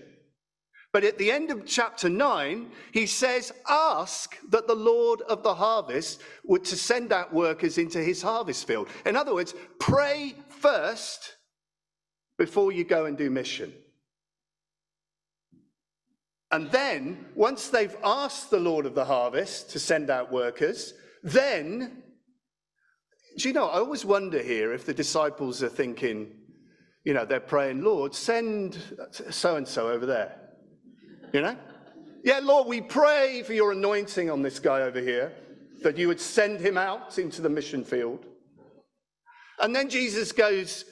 But 0.92 1.04
at 1.04 1.18
the 1.18 1.32
end 1.32 1.52
of 1.52 1.66
chapter 1.66 2.10
9, 2.10 2.72
he 2.92 3.06
says, 3.06 3.52
Ask 3.68 4.38
that 4.50 4.66
the 4.66 4.76
Lord 4.76 5.22
of 5.22 5.44
the 5.44 5.54
harvest 5.54 6.22
would 6.46 6.66
to 6.66 6.76
send 6.76 7.14
out 7.14 7.34
workers 7.34 7.78
into 7.78 8.00
his 8.00 8.22
harvest 8.22 8.66
field. 8.66 8.88
In 9.06 9.16
other 9.16 9.34
words, 9.34 9.54
pray 9.78 10.36
first 10.50 11.36
before 12.40 12.72
you 12.72 12.86
go 12.86 13.06
and 13.06 13.18
do 13.18 13.30
mission. 13.30 13.72
And 16.52 16.72
then, 16.72 17.26
once 17.36 17.68
they've 17.68 17.96
asked 18.04 18.50
the 18.50 18.60
Lord 18.60 18.88
of 18.88 18.96
the 18.96 19.06
harvest 19.06 19.70
to 19.72 19.80
send 19.80 20.10
out 20.10 20.32
workers, 20.32 20.94
then, 21.22 22.02
do 23.38 23.48
you 23.48 23.54
know, 23.54 23.68
I 23.68 23.78
always 23.80 24.04
wonder 24.04 24.42
here 24.42 24.74
if 24.74 24.86
the 24.86 24.94
disciples 24.94 25.62
are 25.62 25.70
thinking, 25.70 26.32
you 27.04 27.14
know, 27.14 27.26
they're 27.26 27.40
praying, 27.40 27.84
Lord, 27.84 28.16
send 28.16 28.80
so 29.12 29.58
and 29.58 29.68
so 29.68 29.90
over 29.90 30.08
there. 30.08 30.36
You 31.34 31.42
know? 31.42 31.58
Yeah, 32.24 32.40
Lord, 32.42 32.68
we 32.68 32.82
pray 32.82 33.44
for 33.44 33.54
your 33.54 33.74
anointing 33.74 34.32
on 34.32 34.42
this 34.42 34.60
guy 34.60 34.82
over 34.82 35.00
here, 35.00 35.34
that 35.84 35.98
you 35.98 36.08
would 36.08 36.22
send 36.22 36.62
him 36.62 36.78
out 36.78 37.20
into 37.20 37.42
the 37.42 37.50
mission 37.50 37.84
field. 37.84 38.26
And 39.60 39.76
then 39.76 39.90
Jesus 39.90 40.32
goes, 40.32 40.86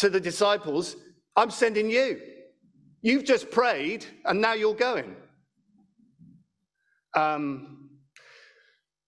to 0.00 0.08
the 0.08 0.20
disciples, 0.20 0.96
I'm 1.36 1.50
sending 1.50 1.90
you. 1.90 2.20
You've 3.02 3.24
just 3.24 3.50
prayed 3.50 4.06
and 4.24 4.40
now 4.40 4.54
you're 4.54 4.74
going. 4.74 5.16
Um, 7.16 7.90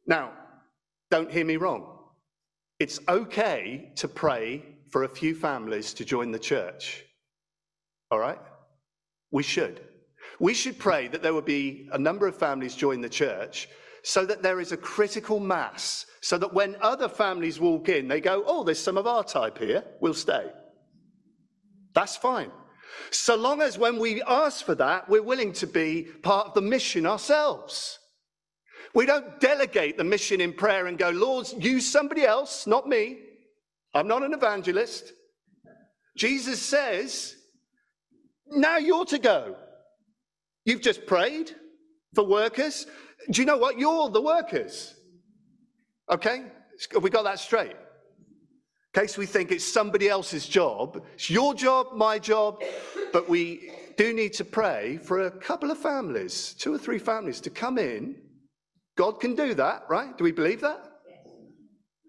now, 0.06 0.32
don't 1.10 1.30
hear 1.30 1.44
me 1.44 1.56
wrong. 1.56 1.98
It's 2.78 2.98
okay 3.08 3.92
to 3.96 4.08
pray 4.08 4.64
for 4.90 5.04
a 5.04 5.08
few 5.08 5.34
families 5.34 5.92
to 5.94 6.04
join 6.04 6.32
the 6.32 6.38
church. 6.38 7.04
All 8.10 8.18
right? 8.18 8.38
We 9.30 9.42
should. 9.42 9.80
We 10.40 10.54
should 10.54 10.78
pray 10.78 11.08
that 11.08 11.22
there 11.22 11.34
will 11.34 11.42
be 11.42 11.88
a 11.92 11.98
number 11.98 12.26
of 12.26 12.36
families 12.36 12.74
join 12.74 13.00
the 13.00 13.08
church 13.08 13.68
so 14.02 14.24
that 14.24 14.42
there 14.42 14.60
is 14.60 14.72
a 14.72 14.76
critical 14.76 15.38
mass, 15.38 16.06
so 16.22 16.38
that 16.38 16.54
when 16.54 16.76
other 16.80 17.08
families 17.08 17.60
walk 17.60 17.90
in, 17.90 18.08
they 18.08 18.20
go, 18.20 18.42
Oh, 18.46 18.64
there's 18.64 18.78
some 18.80 18.96
of 18.96 19.06
our 19.06 19.22
type 19.22 19.58
here, 19.58 19.84
we'll 20.00 20.14
stay. 20.14 20.50
That's 22.00 22.16
fine. 22.16 22.50
So 23.10 23.36
long 23.36 23.60
as 23.60 23.76
when 23.76 23.98
we 23.98 24.22
ask 24.22 24.64
for 24.64 24.74
that, 24.76 25.06
we're 25.10 25.22
willing 25.22 25.52
to 25.52 25.66
be 25.66 26.08
part 26.22 26.46
of 26.46 26.54
the 26.54 26.62
mission 26.62 27.04
ourselves. 27.04 27.98
We 28.94 29.04
don't 29.04 29.38
delegate 29.38 29.98
the 29.98 30.04
mission 30.04 30.40
in 30.40 30.54
prayer 30.54 30.86
and 30.86 30.96
go, 30.96 31.10
Lord, 31.10 31.46
use 31.58 31.86
somebody 31.86 32.24
else, 32.24 32.66
not 32.66 32.88
me. 32.88 33.18
I'm 33.92 34.08
not 34.08 34.22
an 34.22 34.32
evangelist. 34.32 35.12
Jesus 36.16 36.62
says, 36.62 37.36
now 38.48 38.78
you're 38.78 39.04
to 39.04 39.18
go. 39.18 39.56
You've 40.64 40.80
just 40.80 41.04
prayed 41.04 41.54
for 42.14 42.24
workers. 42.24 42.86
Do 43.30 43.42
you 43.42 43.46
know 43.46 43.58
what? 43.58 43.78
You're 43.78 44.08
the 44.08 44.22
workers. 44.22 44.94
Okay? 46.10 46.46
Have 46.94 47.02
we 47.02 47.10
got 47.10 47.24
that 47.24 47.40
straight? 47.40 47.76
Case 48.92 49.16
we 49.16 49.26
think 49.26 49.52
it's 49.52 49.64
somebody 49.64 50.08
else's 50.08 50.46
job. 50.46 51.04
It's 51.14 51.30
your 51.30 51.54
job, 51.54 51.88
my 51.94 52.18
job, 52.18 52.62
but 53.12 53.28
we 53.28 53.72
do 53.96 54.12
need 54.12 54.32
to 54.34 54.44
pray 54.44 54.98
for 54.98 55.26
a 55.26 55.30
couple 55.30 55.70
of 55.70 55.78
families, 55.78 56.54
two 56.58 56.74
or 56.74 56.78
three 56.78 56.98
families 56.98 57.40
to 57.42 57.50
come 57.50 57.78
in. 57.78 58.16
God 58.96 59.20
can 59.20 59.34
do 59.34 59.54
that, 59.54 59.84
right? 59.88 60.16
Do 60.16 60.24
we 60.24 60.32
believe 60.32 60.60
that? 60.62 60.84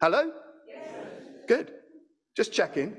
Hello? 0.01 0.31
Yes. 0.67 0.87
Good. 1.47 1.71
Just 2.35 2.51
checking. 2.51 2.95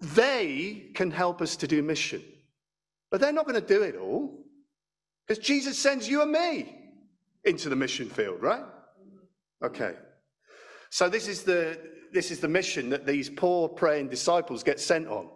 They 0.00 0.90
can 0.94 1.10
help 1.10 1.42
us 1.42 1.56
to 1.56 1.66
do 1.66 1.82
mission, 1.82 2.22
but 3.10 3.20
they're 3.20 3.32
not 3.32 3.46
going 3.46 3.60
to 3.60 3.66
do 3.66 3.82
it 3.82 3.96
all 3.96 4.44
because 5.26 5.44
Jesus 5.44 5.78
sends 5.78 6.08
you 6.08 6.22
and 6.22 6.30
me 6.30 6.72
into 7.44 7.68
the 7.68 7.76
mission 7.76 8.08
field, 8.08 8.40
right? 8.42 8.64
Okay. 9.62 9.94
So 10.96 11.10
this 11.10 11.28
is 11.28 11.42
the 11.42 11.78
this 12.10 12.30
is 12.30 12.40
the 12.40 12.48
mission 12.48 12.88
that 12.88 13.04
these 13.04 13.28
poor 13.28 13.68
praying 13.68 14.08
disciples 14.08 14.62
get 14.62 14.80
sent 14.80 15.06
on. 15.08 15.28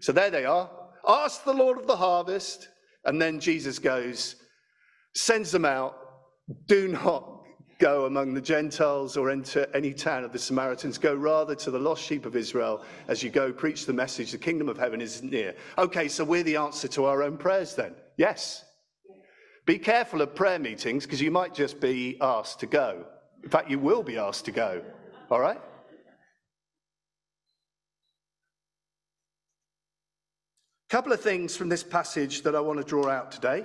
So 0.00 0.10
there 0.10 0.30
they 0.30 0.46
are. 0.46 0.70
Ask 1.06 1.44
the 1.44 1.52
Lord 1.52 1.76
of 1.76 1.86
the 1.86 1.96
harvest 1.96 2.68
And 3.04 3.20
then 3.20 3.38
Jesus 3.38 3.78
goes, 3.78 4.36
sends 5.14 5.50
them 5.50 5.66
out, 5.66 5.98
do 6.66 6.88
not 6.88 7.42
go 7.78 8.06
among 8.06 8.32
the 8.32 8.40
Gentiles 8.40 9.18
or 9.18 9.28
enter 9.28 9.66
any 9.74 9.92
town 9.92 10.24
of 10.24 10.32
the 10.32 10.38
Samaritans. 10.38 10.96
Go 10.96 11.14
rather 11.14 11.54
to 11.56 11.70
the 11.70 11.78
lost 11.78 12.02
sheep 12.02 12.24
of 12.24 12.34
Israel 12.34 12.82
as 13.06 13.22
you 13.22 13.28
go, 13.28 13.52
preach 13.52 13.84
the 13.84 13.92
message. 13.92 14.32
The 14.32 14.38
kingdom 14.38 14.70
of 14.70 14.78
heaven 14.78 15.02
is 15.02 15.22
near. 15.22 15.54
Okay, 15.76 16.08
so 16.08 16.24
we're 16.24 16.42
the 16.42 16.56
answer 16.56 16.88
to 16.88 17.04
our 17.04 17.22
own 17.22 17.36
prayers 17.36 17.74
then. 17.74 17.92
Yes. 18.16 18.64
Be 19.66 19.78
careful 19.78 20.22
of 20.22 20.34
prayer 20.34 20.58
meetings 20.58 21.04
because 21.04 21.20
you 21.20 21.30
might 21.30 21.54
just 21.54 21.80
be 21.82 22.16
asked 22.22 22.60
to 22.60 22.66
go. 22.66 23.04
In 23.44 23.50
fact, 23.50 23.68
you 23.68 23.78
will 23.78 24.02
be 24.02 24.16
asked 24.16 24.46
to 24.46 24.52
go. 24.52 24.82
All 25.32 25.40
right? 25.40 25.56
A 30.86 30.90
couple 30.90 31.10
of 31.10 31.22
things 31.22 31.56
from 31.56 31.70
this 31.70 31.82
passage 31.82 32.42
that 32.42 32.54
I 32.54 32.60
want 32.60 32.80
to 32.80 32.84
draw 32.84 33.08
out 33.08 33.32
today. 33.32 33.64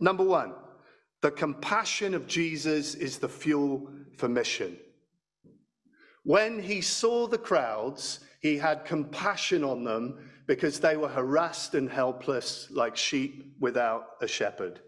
Number 0.00 0.24
one, 0.24 0.54
the 1.20 1.30
compassion 1.30 2.14
of 2.14 2.26
Jesus 2.26 2.94
is 2.94 3.18
the 3.18 3.28
fuel 3.28 3.90
for 4.16 4.26
mission. 4.26 4.78
When 6.24 6.58
he 6.58 6.80
saw 6.80 7.26
the 7.26 7.36
crowds, 7.36 8.20
he 8.40 8.56
had 8.56 8.86
compassion 8.86 9.64
on 9.64 9.84
them 9.84 10.30
because 10.46 10.80
they 10.80 10.96
were 10.96 11.08
harassed 11.08 11.74
and 11.74 11.90
helpless 11.90 12.68
like 12.70 12.96
sheep 12.96 13.54
without 13.60 14.06
a 14.22 14.26
shepherd. 14.26 14.80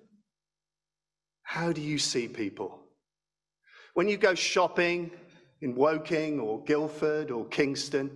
How 1.42 1.70
do 1.70 1.82
you 1.82 1.98
see 1.98 2.28
people? 2.28 2.80
When 3.92 4.08
you 4.08 4.16
go 4.16 4.34
shopping 4.34 5.10
in 5.64 5.74
Woking 5.74 6.38
or 6.38 6.62
Guildford 6.62 7.30
or 7.30 7.46
Kingston, 7.46 8.10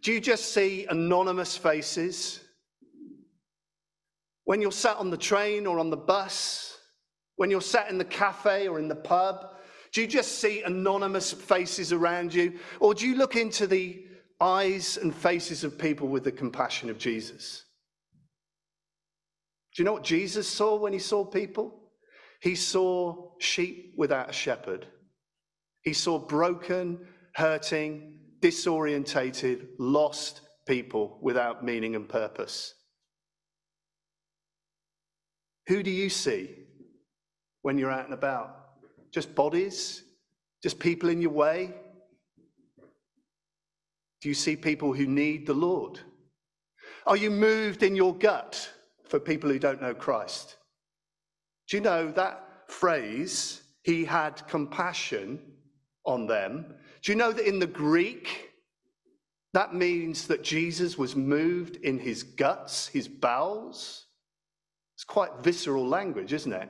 do 0.00 0.10
you 0.10 0.20
just 0.20 0.52
see 0.52 0.86
anonymous 0.86 1.56
faces? 1.56 2.40
When 4.44 4.60
you're 4.60 4.72
sat 4.72 4.96
on 4.96 5.10
the 5.10 5.16
train 5.16 5.66
or 5.66 5.78
on 5.78 5.90
the 5.90 5.96
bus, 5.96 6.78
when 7.36 7.50
you're 7.50 7.60
sat 7.60 7.90
in 7.90 7.98
the 7.98 8.04
cafe 8.04 8.68
or 8.68 8.78
in 8.78 8.88
the 8.88 8.96
pub, 8.96 9.50
do 9.92 10.00
you 10.00 10.06
just 10.06 10.38
see 10.38 10.62
anonymous 10.62 11.30
faces 11.30 11.92
around 11.92 12.32
you? 12.32 12.58
Or 12.80 12.94
do 12.94 13.06
you 13.06 13.16
look 13.16 13.36
into 13.36 13.66
the 13.66 14.06
eyes 14.40 14.96
and 14.96 15.14
faces 15.14 15.64
of 15.64 15.78
people 15.78 16.08
with 16.08 16.24
the 16.24 16.32
compassion 16.32 16.88
of 16.88 16.98
Jesus? 16.98 17.64
Do 19.74 19.82
you 19.82 19.84
know 19.84 19.92
what 19.92 20.04
Jesus 20.04 20.48
saw 20.48 20.76
when 20.76 20.94
he 20.94 20.98
saw 20.98 21.24
people? 21.24 21.78
He 22.40 22.54
saw 22.54 23.32
sheep 23.38 23.94
without 23.96 24.30
a 24.30 24.32
shepherd. 24.32 24.86
He 25.82 25.92
saw 25.92 26.18
broken, 26.18 27.06
hurting, 27.34 28.20
disorientated, 28.40 29.68
lost 29.78 30.40
people 30.66 31.18
without 31.20 31.64
meaning 31.64 31.96
and 31.96 32.08
purpose. 32.08 32.74
Who 35.68 35.82
do 35.82 35.90
you 35.90 36.08
see 36.08 36.50
when 37.62 37.78
you're 37.78 37.90
out 37.90 38.04
and 38.04 38.14
about? 38.14 38.56
Just 39.12 39.34
bodies? 39.34 40.02
Just 40.62 40.78
people 40.78 41.08
in 41.08 41.20
your 41.20 41.32
way? 41.32 41.74
Do 44.20 44.28
you 44.28 44.34
see 44.34 44.54
people 44.54 44.92
who 44.92 45.06
need 45.06 45.46
the 45.46 45.54
Lord? 45.54 45.98
Are 47.06 47.16
you 47.16 47.30
moved 47.30 47.82
in 47.82 47.96
your 47.96 48.14
gut 48.14 48.70
for 49.08 49.18
people 49.18 49.50
who 49.50 49.58
don't 49.58 49.82
know 49.82 49.94
Christ? 49.94 50.56
Do 51.68 51.76
you 51.76 51.82
know 51.82 52.12
that 52.12 52.48
phrase, 52.68 53.62
he 53.82 54.04
had 54.04 54.46
compassion 54.46 55.40
on 56.04 56.26
them? 56.26 56.74
Do 57.02 57.12
you 57.12 57.18
know 57.18 57.32
that 57.32 57.46
in 57.46 57.58
the 57.58 57.66
Greek, 57.66 58.50
that 59.52 59.74
means 59.74 60.26
that 60.28 60.42
Jesus 60.42 60.96
was 60.96 61.16
moved 61.16 61.76
in 61.76 61.98
his 61.98 62.22
guts, 62.22 62.88
his 62.88 63.08
bowels? 63.08 64.06
It's 64.96 65.04
quite 65.04 65.30
visceral 65.42 65.86
language, 65.86 66.32
isn't 66.32 66.52
it? 66.52 66.68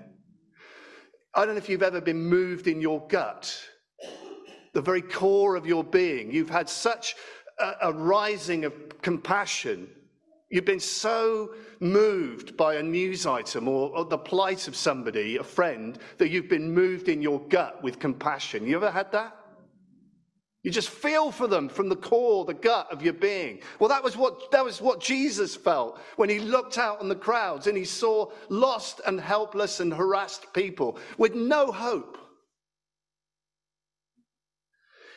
I 1.35 1.45
don't 1.45 1.55
know 1.55 1.59
if 1.59 1.69
you've 1.69 1.83
ever 1.83 2.01
been 2.01 2.25
moved 2.25 2.67
in 2.67 2.81
your 2.81 3.07
gut, 3.09 3.59
the 4.75 4.83
very 4.83 5.03
core 5.03 5.57
of 5.57 5.67
your 5.67 5.83
being. 5.83 6.31
You've 6.31 6.51
had 6.51 6.69
such 6.69 7.15
a, 7.59 7.73
a 7.83 7.93
rising 7.93 8.65
of 8.65 8.73
compassion. 9.01 9.89
You've 10.53 10.67
been 10.67 10.81
so 10.81 11.55
moved 11.81 12.59
by 12.59 12.75
a 12.75 12.83
news 12.83 13.25
item 13.25 13.67
or, 13.67 13.89
or, 13.97 14.05
the 14.05 14.19
plight 14.19 14.69
of 14.69 14.77
somebody, 14.77 15.39
a 15.39 15.43
friend, 15.43 15.99
that 16.19 16.29
you've 16.29 16.51
been 16.51 16.71
moved 16.71 17.09
in 17.09 17.23
your 17.23 17.41
gut 17.49 17.83
with 17.83 17.99
compassion. 17.99 18.67
You 18.67 18.77
ever 18.77 18.91
had 18.91 19.11
that? 19.13 19.35
You 20.63 20.71
just 20.71 20.91
feel 20.91 21.33
for 21.33 21.47
them 21.47 21.71
from 21.71 21.89
the 21.89 21.97
core, 21.97 22.45
the 22.45 22.53
gut 22.53 22.93
of 22.93 23.03
your 23.03 23.15
being. 23.15 23.61
Well, 23.79 23.89
that 23.89 24.05
was 24.05 24.15
what, 24.15 24.51
that 24.51 24.63
was 24.63 24.83
what 24.83 25.01
Jesus 25.01 25.57
felt 25.57 25.99
when 26.17 26.29
he 26.29 26.39
looked 26.39 26.77
out 26.77 27.01
on 27.01 27.09
the 27.09 27.17
crowds 27.17 27.67
and 27.67 27.77
he 27.77 27.87
saw 27.87 28.31
lost 28.51 29.01
and 29.07 29.19
helpless 29.19 29.81
and 29.81 29.93
harassed 29.93 30.53
people 30.53 30.99
with 31.17 31.35
no 31.35 31.73
hope. 31.73 32.19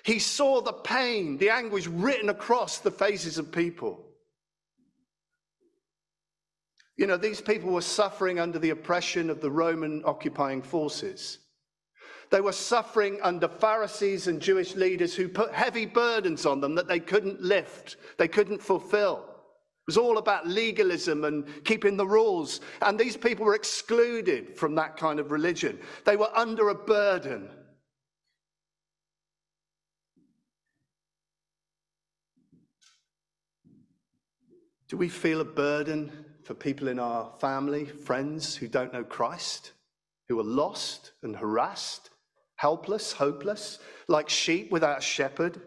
He 0.05 0.17
saw 0.17 0.61
the 0.61 0.71
pain, 0.71 1.37
the 1.39 1.49
anguish 1.49 1.87
written 1.87 2.29
across 2.29 2.77
the 2.77 2.89
faces 2.89 3.37
of 3.37 3.51
people. 3.51 4.14
You 6.97 7.07
know, 7.07 7.17
these 7.17 7.41
people 7.41 7.71
were 7.71 7.81
suffering 7.81 8.39
under 8.39 8.57
the 8.57 8.69
oppression 8.69 9.29
of 9.29 9.41
the 9.41 9.51
Roman 9.51 10.01
occupying 10.05 10.61
forces. 10.61 11.39
They 12.31 12.41
were 12.41 12.53
suffering 12.53 13.19
under 13.21 13.47
Pharisees 13.47 14.27
and 14.27 14.41
Jewish 14.41 14.75
leaders 14.75 15.13
who 15.13 15.27
put 15.27 15.53
heavy 15.53 15.85
burdens 15.85 16.45
on 16.45 16.61
them 16.61 16.75
that 16.75 16.87
they 16.87 16.99
couldn't 16.99 17.41
lift, 17.41 17.97
they 18.17 18.27
couldn't 18.27 18.61
fulfill. 18.61 19.25
It 19.27 19.89
was 19.89 19.97
all 19.97 20.17
about 20.17 20.47
legalism 20.47 21.25
and 21.25 21.45
keeping 21.63 21.95
the 21.95 22.07
rules. 22.07 22.61
And 22.81 22.97
these 22.97 23.15
people 23.15 23.45
were 23.45 23.53
excluded 23.53 24.57
from 24.57 24.73
that 24.75 24.97
kind 24.97 25.19
of 25.19 25.29
religion. 25.29 25.79
They 26.05 26.15
were 26.15 26.35
under 26.35 26.69
a 26.69 26.75
burden. 26.75 27.49
Do 34.87 34.97
we 34.97 35.09
feel 35.09 35.41
a 35.41 35.45
burden 35.45 36.24
for 36.45 36.53
people 36.53 36.87
in 36.87 36.99
our 36.99 37.31
family, 37.39 37.85
friends 37.85 38.55
who 38.55 38.67
don't 38.67 38.93
know 38.93 39.03
Christ, 39.03 39.73
who 40.29 40.39
are 40.39 40.43
lost 40.43 41.11
and 41.23 41.35
harassed 41.35 42.11
helpless, 42.55 43.11
hopeless, 43.11 43.79
like 44.07 44.29
sheep 44.29 44.71
without 44.71 44.99
a 44.99 45.01
shepherd. 45.01 45.61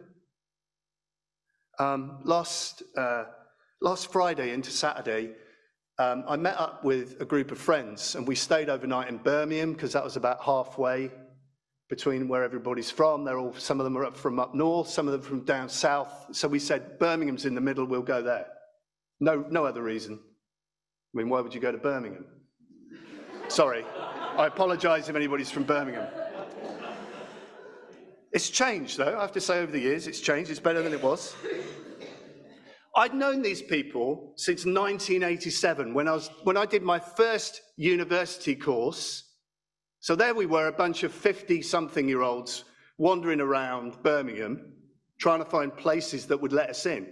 Um, 1.79 2.21
last, 2.25 2.83
uh, 2.97 3.25
last 3.81 4.11
Friday 4.11 4.53
into 4.53 4.71
Saturday, 4.71 5.33
um, 5.99 6.25
I 6.29 6.37
met 6.37 6.59
up 6.59 6.85
with 6.85 7.21
a 7.21 7.25
group 7.25 7.51
of 7.51 7.59
friends 7.59 8.15
and 8.15 8.27
we 8.27 8.35
stayed 8.35 8.69
overnight 8.69 9.09
in 9.09 9.19
Birmingham 9.19 9.73
because 9.73 9.93
that 9.93 10.05
was 10.05 10.17
about 10.17 10.43
halfway 10.43 11.11
between 11.89 12.29
where 12.29 12.45
everybody's 12.45 12.91
from. 12.91 13.25
They're 13.25 13.39
all, 13.39 13.55
some 13.55 13.81
of 13.81 13.85
them 13.85 13.97
are 13.97 14.05
up 14.05 14.17
from 14.17 14.39
up 14.39 14.55
north, 14.55 14.89
some 14.89 15.07
of 15.09 15.13
them 15.13 15.23
from 15.23 15.45
down 15.45 15.69
south. 15.69 16.27
So 16.33 16.47
we 16.47 16.59
said, 16.59 16.99
Birmingham's 16.99 17.47
in 17.47 17.55
the 17.55 17.61
middle, 17.61 17.85
we'll 17.85 18.03
go 18.03 18.23
there. 18.23 18.47
No, 19.21 19.45
no 19.51 19.65
other 19.65 19.83
reason. 19.83 20.21
I 21.15 21.19
mean, 21.19 21.29
why 21.29 21.41
would 21.41 21.55
you 21.55 21.61
go 21.61 21.73
to 21.73 21.79
Birmingham? 21.79 22.27
Sorry. 23.49 23.85
I 24.37 24.47
apologize 24.47 25.09
if 25.09 25.17
anybody's 25.17 25.51
from 25.51 25.65
Birmingham. 25.65 26.07
It's 28.33 28.51
changed, 28.51 28.99
though. 28.99 29.17
I 29.17 29.23
have 29.23 29.33
to 29.33 29.41
say, 29.41 29.61
over 29.61 29.73
the 29.73 29.81
years, 29.81 30.07
it's 30.07 30.21
changed. 30.21 30.51
It's 30.51 30.61
better 30.61 30.83
than 30.83 30.93
it 30.93 31.03
was. 31.03 31.35
I'd 32.95 33.15
known 33.15 33.43
these 33.43 33.63
people 33.63 34.35
since 34.37 34.67
1987 34.67 35.95
when 35.95 36.09
I, 36.09 36.13
was, 36.13 36.31
when 36.43 36.57
I 36.57 36.67
did 36.67 36.83
my 36.83 36.99
first 36.99 37.63
university 37.77 38.55
course. 38.55 39.25
So 40.01 40.15
there 40.15 40.35
we 40.35 40.47
were, 40.47 40.67
a 40.67 40.73
bunch 40.73 41.05
of 41.05 41.13
50 41.13 41.63
something 41.63 42.09
year 42.09 42.23
olds 42.23 42.65
wandering 42.99 43.41
around 43.41 44.03
Birmingham 44.03 44.73
trying 45.19 45.39
to 45.39 45.49
find 45.49 45.77
places 45.77 46.27
that 46.27 46.41
would 46.41 46.53
let 46.53 46.71
us 46.71 46.87
in. 46.87 47.07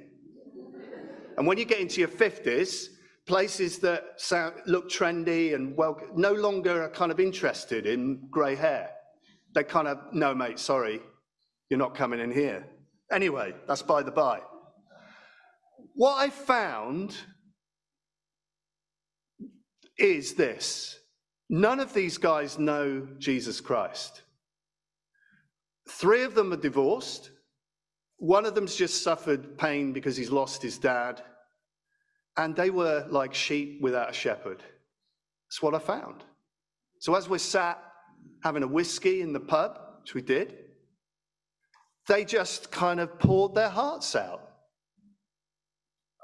And 1.38 1.46
when 1.46 1.58
you 1.58 1.64
get 1.64 1.80
into 1.80 2.00
your 2.00 2.08
50s, 2.08 2.88
places 3.26 3.78
that 3.80 4.04
sound, 4.16 4.54
look 4.66 4.88
trendy 4.88 5.54
and 5.54 5.76
well, 5.76 6.00
no 6.14 6.32
longer 6.32 6.82
are 6.82 6.90
kind 6.90 7.10
of 7.10 7.20
interested 7.20 7.86
in 7.86 8.28
grey 8.30 8.54
hair 8.54 8.90
they 9.56 9.64
kind 9.64 9.88
of, 9.88 9.98
no, 10.12 10.34
mate, 10.34 10.58
sorry, 10.58 11.00
you're 11.70 11.78
not 11.78 11.94
coming 11.94 12.20
in 12.20 12.30
here. 12.30 12.66
Anyway, 13.10 13.54
that's 13.66 13.80
by 13.80 14.02
the 14.02 14.10
by. 14.10 14.40
What 15.94 16.16
I 16.16 16.28
found 16.28 17.16
is 19.98 20.34
this 20.34 20.98
none 21.48 21.80
of 21.80 21.94
these 21.94 22.18
guys 22.18 22.58
know 22.58 23.08
Jesus 23.18 23.62
Christ. 23.62 24.22
Three 25.88 26.22
of 26.22 26.34
them 26.34 26.52
are 26.52 26.58
divorced. 26.58 27.30
One 28.18 28.44
of 28.44 28.54
them's 28.54 28.76
just 28.76 29.02
suffered 29.02 29.56
pain 29.56 29.94
because 29.94 30.18
he's 30.18 30.30
lost 30.30 30.60
his 30.60 30.76
dad. 30.76 31.22
And 32.36 32.54
they 32.54 32.70
were 32.70 33.06
like 33.08 33.34
sheep 33.34 33.80
without 33.80 34.10
a 34.10 34.12
shepherd. 34.12 34.62
That's 35.48 35.62
what 35.62 35.74
I 35.74 35.78
found. 35.78 36.24
So 36.98 37.14
as 37.14 37.28
we're 37.28 37.38
sat 37.38 37.82
having 38.42 38.62
a 38.62 38.66
whiskey 38.66 39.22
in 39.22 39.32
the 39.32 39.40
pub, 39.40 39.78
which 40.00 40.14
we 40.14 40.22
did, 40.22 40.54
they 42.08 42.24
just 42.24 42.70
kind 42.70 43.00
of 43.00 43.18
poured 43.18 43.54
their 43.54 43.68
hearts 43.68 44.14
out. 44.14 44.42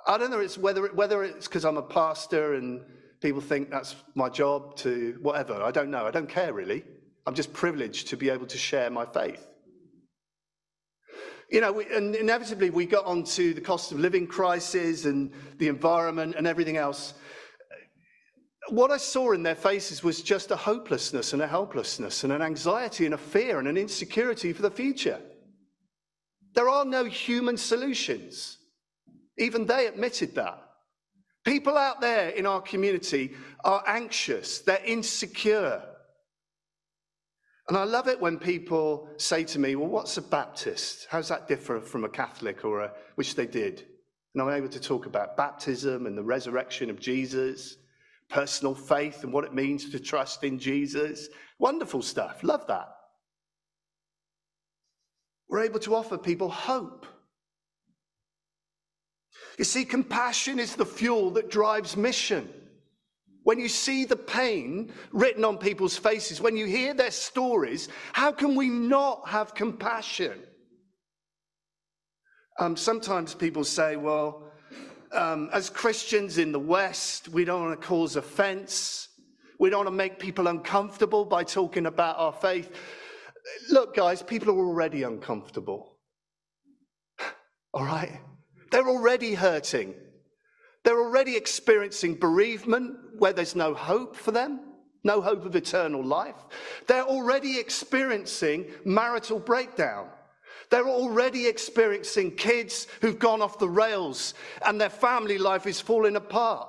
I 0.06 0.18
don't 0.18 0.30
know 0.30 0.40
it's 0.40 0.58
whether, 0.58 0.88
whether 0.88 1.22
it's 1.22 1.46
because 1.46 1.64
I'm 1.64 1.76
a 1.76 1.82
pastor 1.82 2.54
and 2.54 2.84
people 3.20 3.40
think 3.40 3.70
that's 3.70 3.94
my 4.14 4.28
job 4.28 4.76
to 4.78 5.18
whatever. 5.22 5.62
I 5.62 5.70
don't 5.70 5.90
know. 5.90 6.06
I 6.06 6.10
don't 6.10 6.28
care 6.28 6.52
really. 6.52 6.84
I'm 7.26 7.34
just 7.34 7.52
privileged 7.52 8.08
to 8.08 8.16
be 8.16 8.30
able 8.30 8.46
to 8.46 8.58
share 8.58 8.90
my 8.90 9.06
faith. 9.06 9.46
You 11.52 11.60
know, 11.60 11.70
we, 11.70 11.84
and 11.94 12.14
inevitably 12.14 12.70
we 12.70 12.86
got 12.86 13.04
onto 13.04 13.52
the 13.52 13.60
cost 13.60 13.92
of 13.92 14.00
living 14.00 14.26
crisis 14.26 15.04
and 15.04 15.30
the 15.58 15.68
environment 15.68 16.34
and 16.38 16.46
everything 16.46 16.78
else. 16.78 17.12
What 18.70 18.90
I 18.90 18.96
saw 18.96 19.32
in 19.32 19.42
their 19.42 19.54
faces 19.54 20.02
was 20.02 20.22
just 20.22 20.50
a 20.50 20.56
hopelessness 20.56 21.34
and 21.34 21.42
a 21.42 21.46
helplessness 21.46 22.24
and 22.24 22.32
an 22.32 22.40
anxiety 22.40 23.04
and 23.04 23.12
a 23.12 23.18
fear 23.18 23.58
and 23.58 23.68
an 23.68 23.76
insecurity 23.76 24.54
for 24.54 24.62
the 24.62 24.70
future. 24.70 25.20
There 26.54 26.70
are 26.70 26.86
no 26.86 27.04
human 27.04 27.58
solutions. 27.58 28.56
Even 29.36 29.66
they 29.66 29.88
admitted 29.88 30.34
that. 30.36 30.58
People 31.44 31.76
out 31.76 32.00
there 32.00 32.30
in 32.30 32.46
our 32.46 32.62
community 32.62 33.34
are 33.62 33.84
anxious, 33.86 34.60
they're 34.60 34.84
insecure. 34.86 35.82
And 37.72 37.78
I 37.78 37.84
love 37.84 38.06
it 38.06 38.20
when 38.20 38.38
people 38.38 39.08
say 39.16 39.44
to 39.44 39.58
me, 39.58 39.76
Well, 39.76 39.88
what's 39.88 40.18
a 40.18 40.20
Baptist? 40.20 41.06
How's 41.08 41.28
that 41.28 41.48
differ 41.48 41.80
from 41.80 42.04
a 42.04 42.08
Catholic 42.10 42.66
or 42.66 42.80
a, 42.80 42.92
which 43.14 43.34
they 43.34 43.46
did? 43.46 43.86
And 44.34 44.42
I'm 44.42 44.50
able 44.50 44.68
to 44.68 44.78
talk 44.78 45.06
about 45.06 45.38
baptism 45.38 46.04
and 46.04 46.14
the 46.14 46.22
resurrection 46.22 46.90
of 46.90 47.00
Jesus, 47.00 47.78
personal 48.28 48.74
faith 48.74 49.24
and 49.24 49.32
what 49.32 49.44
it 49.44 49.54
means 49.54 49.88
to 49.88 49.98
trust 49.98 50.44
in 50.44 50.58
Jesus. 50.58 51.30
Wonderful 51.58 52.02
stuff. 52.02 52.44
Love 52.44 52.66
that. 52.66 52.90
We're 55.48 55.64
able 55.64 55.80
to 55.80 55.94
offer 55.94 56.18
people 56.18 56.50
hope. 56.50 57.06
You 59.56 59.64
see, 59.64 59.86
compassion 59.86 60.58
is 60.58 60.76
the 60.76 60.84
fuel 60.84 61.30
that 61.30 61.48
drives 61.48 61.96
mission. 61.96 62.50
When 63.44 63.58
you 63.58 63.68
see 63.68 64.04
the 64.04 64.16
pain 64.16 64.92
written 65.10 65.44
on 65.44 65.58
people's 65.58 65.96
faces, 65.96 66.40
when 66.40 66.56
you 66.56 66.66
hear 66.66 66.94
their 66.94 67.10
stories, 67.10 67.88
how 68.12 68.30
can 68.30 68.54
we 68.54 68.68
not 68.68 69.28
have 69.28 69.54
compassion? 69.54 70.38
Um, 72.58 72.76
sometimes 72.76 73.34
people 73.34 73.64
say, 73.64 73.96
well, 73.96 74.44
um, 75.12 75.50
as 75.52 75.70
Christians 75.70 76.38
in 76.38 76.52
the 76.52 76.58
West, 76.58 77.28
we 77.28 77.44
don't 77.44 77.62
want 77.64 77.80
to 77.80 77.86
cause 77.86 78.16
offense. 78.16 79.08
We 79.58 79.70
don't 79.70 79.84
want 79.84 79.88
to 79.88 79.96
make 79.96 80.18
people 80.18 80.46
uncomfortable 80.46 81.24
by 81.24 81.44
talking 81.44 81.86
about 81.86 82.18
our 82.18 82.32
faith. 82.32 82.70
Look, 83.70 83.96
guys, 83.96 84.22
people 84.22 84.50
are 84.50 84.66
already 84.66 85.02
uncomfortable. 85.02 85.98
All 87.74 87.84
right? 87.84 88.20
They're 88.70 88.88
already 88.88 89.34
hurting. 89.34 89.94
They're 90.84 91.00
already 91.00 91.36
experiencing 91.36 92.16
bereavement 92.16 92.96
where 93.18 93.32
there's 93.32 93.56
no 93.56 93.74
hope 93.74 94.16
for 94.16 94.30
them, 94.30 94.60
no 95.04 95.20
hope 95.20 95.44
of 95.44 95.56
eternal 95.56 96.04
life. 96.04 96.36
They're 96.86 97.04
already 97.04 97.58
experiencing 97.58 98.66
marital 98.84 99.38
breakdown. 99.38 100.08
They're 100.70 100.88
already 100.88 101.46
experiencing 101.46 102.36
kids 102.36 102.86
who've 103.00 103.18
gone 103.18 103.42
off 103.42 103.58
the 103.58 103.68
rails 103.68 104.34
and 104.64 104.80
their 104.80 104.90
family 104.90 105.38
life 105.38 105.66
is 105.66 105.80
falling 105.80 106.16
apart. 106.16 106.68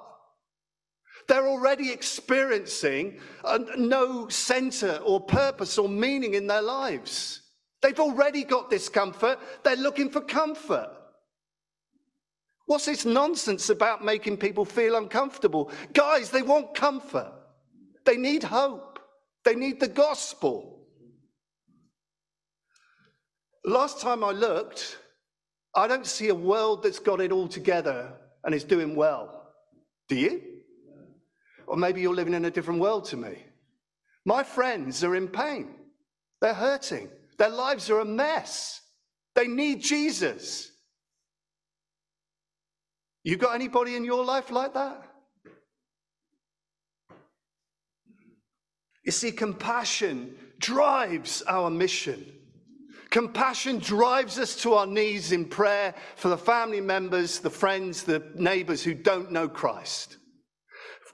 They're 1.27 1.47
already 1.47 1.91
experiencing 1.91 3.19
uh, 3.45 3.59
no 3.77 4.27
center 4.27 4.99
or 5.05 5.21
purpose 5.21 5.77
or 5.77 5.87
meaning 5.87 6.33
in 6.33 6.47
their 6.47 6.61
lives. 6.61 7.41
They've 7.81 7.99
already 7.99 8.43
got 8.43 8.69
discomfort. 8.69 9.39
They're 9.63 9.75
looking 9.75 10.09
for 10.09 10.21
comfort. 10.21 10.89
What's 12.73 12.85
this 12.85 13.05
nonsense 13.05 13.69
about 13.69 14.03
making 14.03 14.37
people 14.37 14.65
feel 14.65 14.95
uncomfortable? 14.95 15.69
Guys, 15.93 16.31
they 16.31 16.41
want 16.41 16.73
comfort. 16.73 17.31
They 18.03 18.17
need 18.17 18.41
hope. 18.41 18.97
They 19.45 19.53
need 19.53 19.79
the 19.79 19.87
gospel. 19.87 20.87
Last 23.63 24.01
time 24.01 24.23
I 24.23 24.31
looked, 24.31 24.97
I 25.75 25.87
don't 25.87 26.07
see 26.07 26.29
a 26.29 26.35
world 26.35 26.81
that's 26.81 26.97
got 26.97 27.21
it 27.21 27.31
all 27.31 27.47
together 27.47 28.11
and 28.43 28.55
is 28.55 28.63
doing 28.63 28.95
well. 28.95 29.53
Do 30.09 30.15
you? 30.15 30.41
Or 31.67 31.77
maybe 31.77 32.01
you're 32.01 32.15
living 32.15 32.33
in 32.33 32.45
a 32.45 32.51
different 32.51 32.79
world 32.79 33.05
to 33.09 33.17
me. 33.17 33.37
My 34.25 34.41
friends 34.41 35.03
are 35.03 35.15
in 35.15 35.27
pain. 35.27 35.75
They're 36.41 36.55
hurting. 36.55 37.11
Their 37.37 37.49
lives 37.49 37.91
are 37.91 37.99
a 37.99 38.05
mess. 38.05 38.81
They 39.35 39.45
need 39.45 39.83
Jesus. 39.83 40.71
You 43.23 43.37
got 43.37 43.55
anybody 43.55 43.95
in 43.95 44.03
your 44.03 44.23
life 44.23 44.51
like 44.51 44.73
that? 44.73 45.01
You 49.05 49.11
see, 49.11 49.31
compassion 49.31 50.35
drives 50.59 51.41
our 51.43 51.69
mission. 51.69 52.25
Compassion 53.09 53.79
drives 53.79 54.39
us 54.39 54.55
to 54.63 54.73
our 54.73 54.87
knees 54.87 55.31
in 55.31 55.45
prayer 55.45 55.93
for 56.15 56.29
the 56.29 56.37
family 56.37 56.81
members, 56.81 57.39
the 57.39 57.49
friends, 57.49 58.03
the 58.03 58.23
neighbors 58.35 58.81
who 58.83 58.93
don't 58.93 59.31
know 59.31 59.47
Christ. 59.47 60.17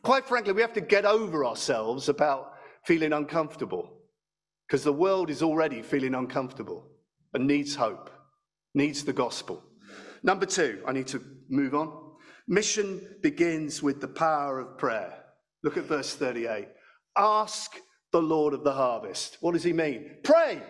Quite 0.01 0.25
frankly, 0.25 0.53
we 0.53 0.61
have 0.61 0.73
to 0.73 0.81
get 0.81 1.05
over 1.05 1.45
ourselves 1.45 2.07
about 2.07 2.53
feeling 2.85 3.11
uncomfortable 3.11 3.97
because 4.67 4.83
the 4.83 4.93
world 4.93 5.29
is 5.29 5.43
already 5.43 5.81
feeling 5.81 6.15
uncomfortable 6.15 6.87
and 7.33 7.45
needs 7.45 7.75
hope, 7.75 8.09
needs 8.73 9.03
the 9.03 9.13
gospel. 9.13 9.61
Number 10.23 10.45
two, 10.45 10.81
I 10.87 10.93
need 10.93 11.07
to 11.07 11.21
move 11.49 11.75
on. 11.75 11.91
Mission 12.47 13.15
begins 13.21 13.83
with 13.83 14.01
the 14.01 14.07
power 14.07 14.59
of 14.59 14.77
prayer. 14.77 15.13
Look 15.63 15.77
at 15.77 15.85
verse 15.85 16.15
38. 16.15 16.67
Ask 17.17 17.75
the 18.11 18.21
Lord 18.21 18.53
of 18.53 18.63
the 18.63 18.73
harvest. 18.73 19.37
What 19.41 19.53
does 19.53 19.63
he 19.63 19.73
mean? 19.73 20.17
Pray. 20.23 20.61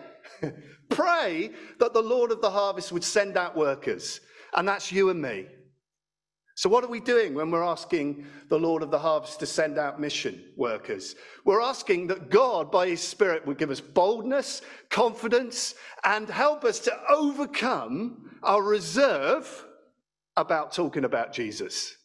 Pray 0.88 1.50
that 1.78 1.92
the 1.92 2.02
Lord 2.02 2.32
of 2.32 2.40
the 2.40 2.50
harvest 2.50 2.92
would 2.92 3.04
send 3.04 3.36
out 3.36 3.56
workers. 3.56 4.20
And 4.54 4.66
that's 4.68 4.92
you 4.92 5.10
and 5.10 5.22
me. 5.22 5.46
So, 6.56 6.68
what 6.68 6.84
are 6.84 6.88
we 6.88 7.00
doing 7.00 7.32
when 7.32 7.50
we're 7.50 7.64
asking 7.64 8.26
the 8.50 8.58
Lord 8.58 8.82
of 8.82 8.90
the 8.90 8.98
harvest 8.98 9.40
to 9.40 9.46
send 9.46 9.78
out 9.78 9.98
mission 9.98 10.52
workers? 10.58 11.14
We're 11.46 11.62
asking 11.62 12.08
that 12.08 12.28
God, 12.28 12.70
by 12.70 12.88
His 12.88 13.00
Spirit, 13.00 13.46
would 13.46 13.56
give 13.56 13.70
us 13.70 13.80
boldness, 13.80 14.60
confidence, 14.90 15.74
and 16.04 16.28
help 16.28 16.64
us 16.64 16.78
to 16.80 16.92
overcome 17.08 18.30
our 18.42 18.62
reserve 18.62 19.64
about 20.40 20.72
talking 20.72 21.04
about 21.04 21.32
Jesus. 21.32 21.96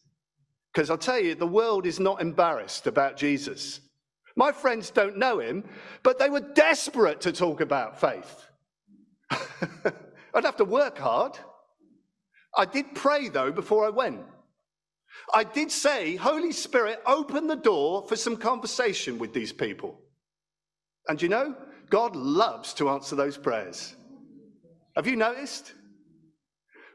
Because 0.72 0.90
I'll 0.90 0.98
tell 0.98 1.18
you, 1.18 1.34
the 1.34 1.46
world 1.46 1.86
is 1.86 1.98
not 1.98 2.20
embarrassed 2.20 2.86
about 2.86 3.16
Jesus. 3.16 3.80
My 4.36 4.52
friends 4.52 4.90
don't 4.90 5.16
know 5.16 5.38
him, 5.40 5.64
but 6.02 6.18
they 6.18 6.28
were 6.28 6.40
desperate 6.40 7.22
to 7.22 7.32
talk 7.32 7.60
about 7.62 7.98
faith. 7.98 8.44
I'd 9.30 10.44
have 10.44 10.58
to 10.58 10.64
work 10.64 10.98
hard. 10.98 11.38
I 12.54 12.66
did 12.66 12.94
pray, 12.94 13.28
though, 13.28 13.50
before 13.50 13.86
I 13.86 13.90
went. 13.90 14.20
I 15.32 15.44
did 15.44 15.72
say, 15.72 16.16
Holy 16.16 16.52
Spirit, 16.52 17.00
open 17.06 17.46
the 17.46 17.56
door 17.56 18.06
for 18.06 18.16
some 18.16 18.36
conversation 18.36 19.18
with 19.18 19.32
these 19.32 19.52
people. 19.52 19.98
And 21.08 21.20
you 21.20 21.28
know, 21.28 21.54
God 21.88 22.14
loves 22.16 22.74
to 22.74 22.90
answer 22.90 23.16
those 23.16 23.38
prayers. 23.38 23.94
Have 24.94 25.06
you 25.06 25.16
noticed? 25.16 25.72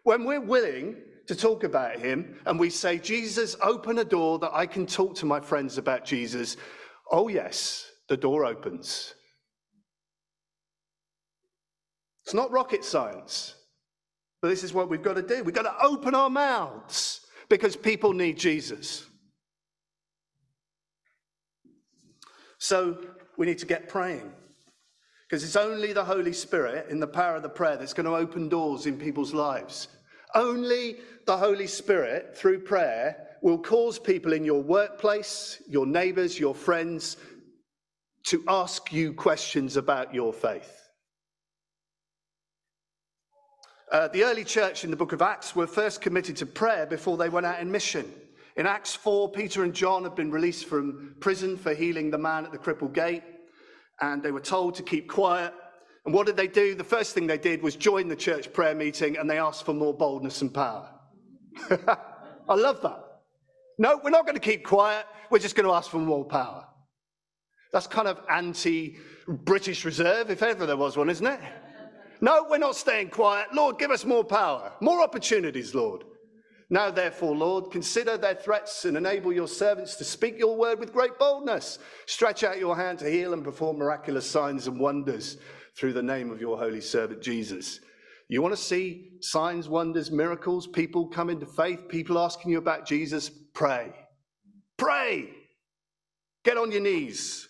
When 0.04 0.26
we're 0.26 0.42
willing 0.42 0.98
to 1.28 1.36
talk 1.36 1.64
about 1.64 1.98
him 2.00 2.40
and 2.46 2.60
we 2.60 2.70
say, 2.70 2.98
Jesus, 2.98 3.56
open 3.62 4.00
a 4.00 4.04
door 4.04 4.40
that 4.40 4.54
I 4.54 4.66
can 4.66 4.86
talk 4.86 5.16
to 5.16 5.26
my 5.26 5.40
friends 5.40 5.78
about 5.78 6.06
Jesus, 6.06 6.58
oh, 7.12 7.28
yes, 7.28 7.90
the 8.10 8.18
door 8.18 8.46
opens. 8.46 9.14
It's 12.24 12.34
not 12.34 12.52
rocket 12.52 12.84
science, 12.84 13.56
but 14.42 14.50
this 14.50 14.64
is 14.64 14.74
what 14.74 14.90
we've 14.90 15.02
got 15.02 15.16
to 15.16 15.22
do. 15.22 15.44
We've 15.44 15.56
got 15.56 15.64
to 15.64 15.86
open 15.86 16.16
our 16.16 16.30
mouths 16.30 17.22
because 17.50 17.76
people 17.76 18.14
need 18.14 18.38
Jesus. 18.38 19.06
So 22.58 23.00
we 23.38 23.48
need 23.48 23.58
to 23.58 23.66
get 23.66 23.90
praying. 23.90 24.32
Because 25.28 25.44
it's 25.44 25.56
only 25.56 25.94
the 25.94 26.04
Holy 26.04 26.34
Spirit 26.34 26.90
in 26.90 27.00
the 27.00 27.08
power 27.08 27.38
of 27.38 27.42
the 27.42 27.50
prayer 27.50 27.78
that's 27.78 27.94
going 27.94 28.06
to 28.06 28.16
open 28.16 28.50
doors 28.50 28.86
in 28.86 28.98
people's 28.98 29.34
lives. 29.34 29.88
Only 30.36 30.98
the 31.26 31.38
Holy 31.38 31.68
Spirit, 31.68 32.36
through 32.36 32.60
prayer, 32.60 33.28
will 33.42 33.58
cause 33.58 34.00
people 34.00 34.34
in 34.34 34.46
your 34.46 34.62
workplace, 34.62 35.62
your 35.68 35.86
neighbors, 35.86 36.40
your 36.40 36.56
friends, 36.56 37.18
to 38.28 38.44
ask 38.48 38.94
you 38.94 39.14
questions 39.14 39.78
about 39.78 40.14
your 40.14 40.32
faith. 40.32 40.78
Uh, 43.92 44.08
the 44.10 44.24
early 44.24 44.46
church 44.46 44.84
in 44.86 44.92
the 44.92 44.96
book 44.96 45.12
of 45.12 45.22
Acts 45.22 45.56
were 45.56 45.68
first 45.68 46.00
committed 46.00 46.38
to 46.38 46.46
prayer 46.46 46.86
before 46.86 47.18
they 47.18 47.28
went 47.28 47.46
out 47.46 47.60
in 47.60 47.70
mission. 47.70 48.10
In 48.56 48.66
Acts 48.66 48.96
4, 48.96 49.32
Peter 49.32 49.64
and 49.64 49.74
John 49.74 50.04
had 50.04 50.16
been 50.16 50.32
released 50.32 50.66
from 50.66 51.16
prison 51.20 51.58
for 51.58 51.74
healing 51.74 52.10
the 52.10 52.18
man 52.18 52.46
at 52.46 52.52
the 52.52 52.58
crippled 52.58 52.94
gate, 52.94 53.24
and 54.00 54.24
they 54.24 54.32
were 54.32 54.40
told 54.40 54.76
to 54.76 54.84
keep 54.84 55.10
quiet 55.10 55.54
and 56.06 56.14
what 56.14 56.26
did 56.26 56.36
they 56.36 56.48
do? 56.48 56.74
The 56.74 56.84
first 56.84 57.14
thing 57.14 57.28
they 57.28 57.38
did 57.38 57.62
was 57.62 57.76
join 57.76 58.08
the 58.08 58.16
church 58.16 58.52
prayer 58.54 58.74
meeting 58.74 59.18
and 59.18 59.30
they 59.30 59.38
asked 59.38 59.66
for 59.66 59.74
more 59.74 59.94
boldness 59.94 60.42
and 60.42 60.54
power. 60.54 60.90
I 61.70 62.56
love 62.56 62.82
that. 62.82 63.00
No, 63.78 64.00
we're 64.04 64.10
not 64.10 64.26
going 64.26 64.36
to 64.36 64.42
keep 64.42 64.64
quiet. 64.64 65.06
We're 65.30 65.40
just 65.40 65.56
going 65.56 65.68
to 65.68 65.74
ask 65.74 65.90
for 65.90 66.00
more 66.00 66.26
power. 66.26 66.66
That's 67.72 67.88
kind 67.88 68.08
of 68.08 68.20
anti 68.30 68.98
British 69.28 69.86
Reserve, 69.86 70.30
if 70.30 70.44
ever 70.44 70.66
there 70.66 70.78
was 70.78 70.98
one, 70.98 71.10
isn't 71.10 71.26
it? 71.26 71.40
No, 72.20 72.46
we're 72.50 72.58
not 72.58 72.76
staying 72.76 73.10
quiet. 73.10 73.48
Lord, 73.54 73.80
give 73.80 73.92
us 73.92 74.04
more 74.04 74.24
power, 74.24 74.72
more 74.82 75.02
opportunities, 75.02 75.74
Lord. 75.74 76.04
Now, 76.70 76.90
therefore, 76.90 77.36
Lord, 77.36 77.72
consider 77.72 78.18
their 78.18 78.36
threats 78.36 78.86
and 78.86 78.96
enable 78.96 79.34
your 79.34 79.48
servants 79.48 79.96
to 79.96 80.04
speak 80.04 80.38
your 80.38 80.56
word 80.56 80.80
with 80.80 80.94
great 80.94 81.20
boldness. 81.20 81.80
Stretch 82.06 82.44
out 82.44 82.60
your 82.60 82.76
hand 82.76 83.00
to 83.00 83.10
heal 83.10 83.34
and 83.34 83.44
perform 83.44 83.78
miraculous 83.78 84.30
signs 84.30 84.68
and 84.68 84.80
wonders 84.80 85.38
through 85.82 85.94
the 85.94 86.04
name 86.04 86.30
of 86.30 86.40
your 86.40 86.60
holy 86.60 86.80
servant 86.80 87.24
Jesus. 87.24 87.80
You 88.30 88.40
want 88.44 88.56
to 88.56 88.62
see 88.62 89.14
signs, 89.20 89.68
wonders, 89.68 90.12
miracles, 90.12 90.68
people 90.68 91.08
come 91.08 91.32
into 91.32 91.48
faith, 91.48 91.90
people 91.90 92.20
asking 92.20 92.52
you 92.52 92.60
about 92.60 92.86
Jesus? 92.86 93.32
Pray. 93.56 93.92
Pray. 94.78 95.32
Get 96.46 96.58
on 96.58 96.72
your 96.72 96.82
knees. 96.82 97.50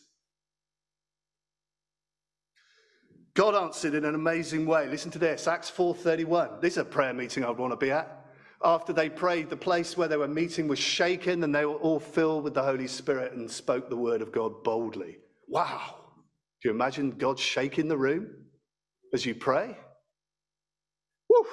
God 3.33 3.53
answered 3.53 3.95
in 3.95 4.05
an 4.05 4.15
amazing 4.15 4.65
way. 4.65 4.87
Listen 4.87 5.11
to 5.11 5.19
this, 5.19 5.45
Acts 5.45 5.69
4:31. 5.69 6.61
This 6.61 6.73
is 6.73 6.77
a 6.77 6.85
prayer 6.85 7.13
meeting 7.13 7.43
I'd 7.43 7.57
want 7.57 7.73
to 7.73 7.77
be 7.77 7.91
at 7.91 8.17
after 8.63 8.93
they 8.93 9.09
prayed, 9.09 9.49
the 9.49 9.57
place 9.57 9.97
where 9.97 10.07
they 10.07 10.17
were 10.17 10.27
meeting 10.27 10.67
was 10.69 10.79
shaken 10.79 11.43
and 11.43 11.53
they 11.53 11.65
were 11.65 11.75
all 11.75 11.99
filled 11.99 12.45
with 12.45 12.53
the 12.53 12.63
Holy 12.63 12.87
Spirit 12.87 13.33
and 13.33 13.49
spoke 13.49 13.89
the 13.89 13.97
word 13.97 14.21
of 14.21 14.31
God 14.31 14.63
boldly. 14.63 15.17
Wow. 15.47 16.00
Do 16.61 16.69
you 16.69 16.75
imagine 16.75 17.11
God 17.11 17.39
shaking 17.39 17.87
the 17.87 17.97
room 17.97 18.29
as 19.13 19.25
you 19.25 19.33
pray? 19.33 19.75
Woo. 21.29 21.45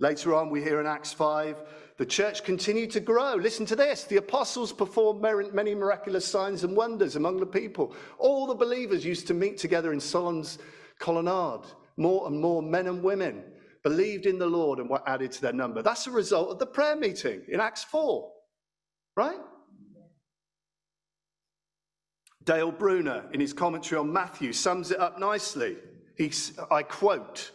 Later 0.00 0.34
on, 0.34 0.50
we 0.50 0.62
hear 0.62 0.80
in 0.80 0.86
Acts 0.86 1.12
5, 1.12 1.62
the 1.98 2.06
church 2.06 2.42
continued 2.42 2.90
to 2.92 3.00
grow. 3.00 3.34
Listen 3.34 3.66
to 3.66 3.76
this. 3.76 4.04
The 4.04 4.16
apostles 4.16 4.72
performed 4.72 5.20
many 5.52 5.74
miraculous 5.74 6.26
signs 6.26 6.64
and 6.64 6.74
wonders 6.74 7.16
among 7.16 7.38
the 7.38 7.46
people. 7.46 7.94
All 8.18 8.46
the 8.46 8.54
believers 8.54 9.04
used 9.04 9.26
to 9.28 9.34
meet 9.34 9.58
together 9.58 9.92
in 9.92 10.00
Solomon's 10.00 10.58
colonnade, 10.98 11.66
more 11.98 12.26
and 12.26 12.40
more 12.40 12.62
men 12.62 12.86
and 12.86 13.02
women 13.02 13.44
believed 13.84 14.26
in 14.26 14.38
the 14.38 14.46
Lord 14.46 14.78
and 14.78 14.88
were 14.88 15.06
added 15.06 15.30
to 15.32 15.42
their 15.42 15.52
number. 15.52 15.82
That's 15.82 16.06
a 16.06 16.10
result 16.10 16.50
of 16.50 16.58
the 16.58 16.66
prayer 16.66 16.96
meeting 16.96 17.42
in 17.48 17.60
Acts 17.60 17.84
4, 17.84 18.30
right? 19.16 19.38
Dale 22.50 22.72
Bruner, 22.72 23.26
in 23.32 23.38
his 23.38 23.52
commentary 23.52 24.00
on 24.00 24.12
Matthew, 24.12 24.52
sums 24.52 24.90
it 24.90 24.98
up 24.98 25.20
nicely. 25.20 25.76
I 26.68 26.82
quote, 26.82 27.52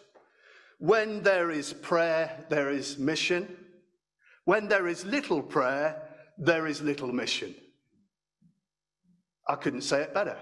When 0.79 1.21
there 1.21 1.51
is 1.51 1.73
prayer, 1.73 2.45
there 2.49 2.69
is 2.69 2.97
mission. 2.97 3.58
When 4.45 4.69
there 4.69 4.88
is 4.88 5.03
little 5.03 5.41
prayer, 5.41 6.01
there 6.38 6.65
is 6.65 6.81
little 6.81 7.12
mission. 7.12 7.53
I 9.45 9.55
couldn't 9.55 9.81
say 9.81 10.01
it 10.01 10.13
better. 10.13 10.38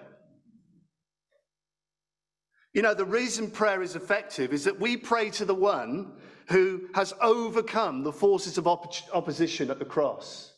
You 2.76 2.84
know, 2.84 2.94
the 2.94 3.06
reason 3.06 3.50
prayer 3.50 3.82
is 3.82 3.96
effective 3.96 4.54
is 4.54 4.66
that 4.66 4.80
we 4.80 4.98
pray 4.98 5.32
to 5.32 5.46
the 5.46 5.56
one 5.56 6.12
who 6.50 6.90
has 6.94 7.12
overcome 7.22 8.04
the 8.04 8.14
forces 8.14 8.60
of 8.60 8.68
opposition 8.68 9.72
at 9.72 9.80
the 9.80 9.86
cross, 9.86 10.53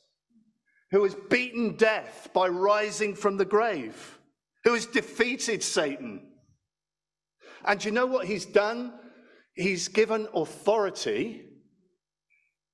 who 0.92 1.04
has 1.04 1.16
beaten 1.30 1.76
death 1.76 2.30
by 2.34 2.48
rising 2.48 3.16
from 3.16 3.38
the 3.38 3.46
grave, 3.46 4.20
who 4.64 4.74
has 4.74 4.86
defeated 4.86 5.64
Satan. 5.64 6.32
And 7.66 7.84
you 7.84 7.92
know 7.92 8.06
what 8.06 8.28
he's 8.28 8.46
done? 8.46 8.94
He's 9.56 9.88
given 9.88 10.28
authority 10.34 11.46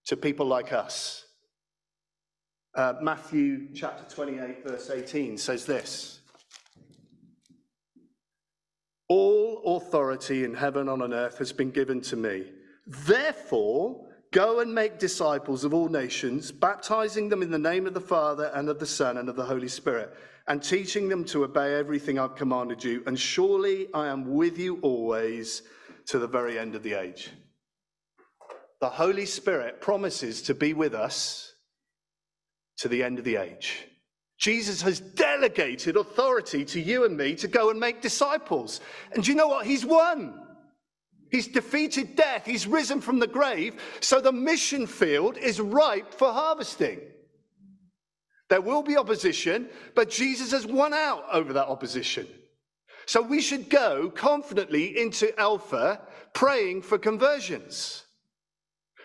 to 0.05 0.17
people 0.17 0.45
like 0.45 0.73
us. 0.73 1.25
Uh, 2.73 2.93
Matthew 3.01 3.73
chapter 3.73 4.03
28, 4.13 4.63
verse 4.65 4.89
18 4.89 5.37
says 5.37 5.65
this. 5.65 6.21
All 9.09 9.77
authority 9.77 10.45
in 10.45 10.53
heaven 10.53 10.87
and 10.87 11.01
on 11.01 11.13
earth 11.13 11.37
has 11.37 11.51
been 11.51 11.71
given 11.71 11.99
to 12.01 12.15
me. 12.15 12.45
Therefore, 12.87 14.07
go 14.31 14.61
and 14.61 14.73
make 14.73 14.97
disciples 14.97 15.63
of 15.63 15.73
all 15.73 15.89
nations, 15.89 16.51
baptizing 16.51 17.29
them 17.29 17.41
in 17.41 17.51
the 17.51 17.59
name 17.59 17.85
of 17.85 17.93
the 17.93 18.01
Father 18.01 18.51
and 18.55 18.69
of 18.69 18.79
the 18.79 18.85
Son 18.85 19.17
and 19.17 19.29
of 19.29 19.35
the 19.35 19.45
Holy 19.45 19.67
Spirit, 19.67 20.13
and 20.47 20.63
teaching 20.63 21.09
them 21.09 21.23
to 21.25 21.43
obey 21.43 21.75
everything 21.75 22.17
I've 22.17 22.35
commanded 22.35 22.83
you. 22.83 23.03
And 23.05 23.19
surely 23.19 23.87
I 23.93 24.07
am 24.07 24.33
with 24.33 24.57
you 24.57 24.79
always 24.81 25.63
to 26.07 26.17
the 26.17 26.27
very 26.27 26.57
end 26.57 26.75
of 26.75 26.83
the 26.83 26.93
age. 26.93 27.29
The 28.79 28.89
Holy 28.89 29.25
Spirit 29.25 29.81
promises 29.81 30.41
to 30.43 30.55
be 30.55 30.73
with 30.73 30.95
us 30.95 31.53
to 32.77 32.87
the 32.87 33.03
end 33.03 33.19
of 33.19 33.25
the 33.25 33.35
age. 33.35 33.87
Jesus 34.39 34.81
has 34.81 34.99
delegated 34.99 35.97
authority 35.97 36.65
to 36.65 36.81
you 36.81 37.05
and 37.05 37.15
me 37.15 37.35
to 37.35 37.47
go 37.47 37.69
and 37.69 37.79
make 37.79 38.01
disciples. 38.01 38.81
And 39.13 39.23
do 39.23 39.29
you 39.29 39.37
know 39.37 39.47
what? 39.47 39.67
He's 39.67 39.85
won. 39.85 40.40
He's 41.31 41.47
defeated 41.47 42.15
death. 42.15 42.45
He's 42.45 42.67
risen 42.67 42.99
from 43.01 43.19
the 43.19 43.27
grave. 43.27 43.81
So 44.01 44.19
the 44.19 44.33
mission 44.33 44.85
field 44.85 45.37
is 45.37 45.61
ripe 45.61 46.13
for 46.13 46.31
harvesting. 46.31 46.99
There 48.49 48.61
will 48.61 48.83
be 48.83 48.97
opposition, 48.97 49.69
but 49.95 50.09
Jesus 50.09 50.51
has 50.51 50.67
won 50.67 50.93
out 50.93 51.23
over 51.31 51.53
that 51.53 51.67
opposition. 51.67 52.27
So 53.05 53.21
we 53.21 53.41
should 53.41 53.69
go 53.69 54.09
confidently 54.09 54.99
into 54.99 55.37
Alpha 55.39 56.01
praying 56.33 56.81
for 56.81 56.97
conversions. 56.97 58.03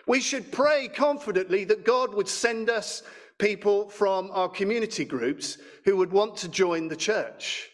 We 0.05 0.19
should 0.19 0.51
pray 0.51 0.89
confidently 0.89 1.63
that 1.65 1.85
God 1.85 2.13
would 2.13 2.27
send 2.27 2.69
us 2.69 3.03
people 3.37 3.89
from 3.89 4.31
our 4.31 4.49
community 4.49 5.05
groups 5.05 5.57
who 5.85 5.95
would 5.97 6.11
want 6.11 6.35
to 6.37 6.49
join 6.49 6.87
the 6.87 6.95
church 6.95 7.69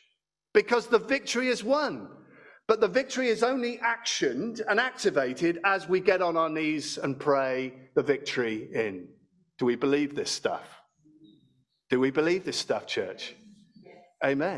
because 0.54 0.88
the 0.88 1.00
victory 1.00 1.48
is 1.48 1.63
won. 1.63 2.10
But 2.67 2.80
the 2.80 2.88
victory 2.88 3.28
is 3.28 3.43
only 3.43 3.78
actioned 3.80 4.62
and 4.67 4.80
activated 4.80 5.60
as 5.65 5.89
we 5.89 5.99
get 5.99 6.21
on 6.21 6.38
our 6.38 6.49
knees 6.49 6.97
and 6.97 7.19
pray 7.19 7.73
the 7.95 8.04
victory 8.04 8.69
in. 8.73 9.10
Do 9.60 9.65
we 9.65 9.76
believe 9.76 10.15
this 10.15 10.32
stuff? 10.32 10.82
Do 11.89 11.99
we 11.99 12.10
believe 12.10 12.45
this 12.45 12.58
stuff, 12.58 12.88
church? 12.88 13.36
Amen. 14.23 14.52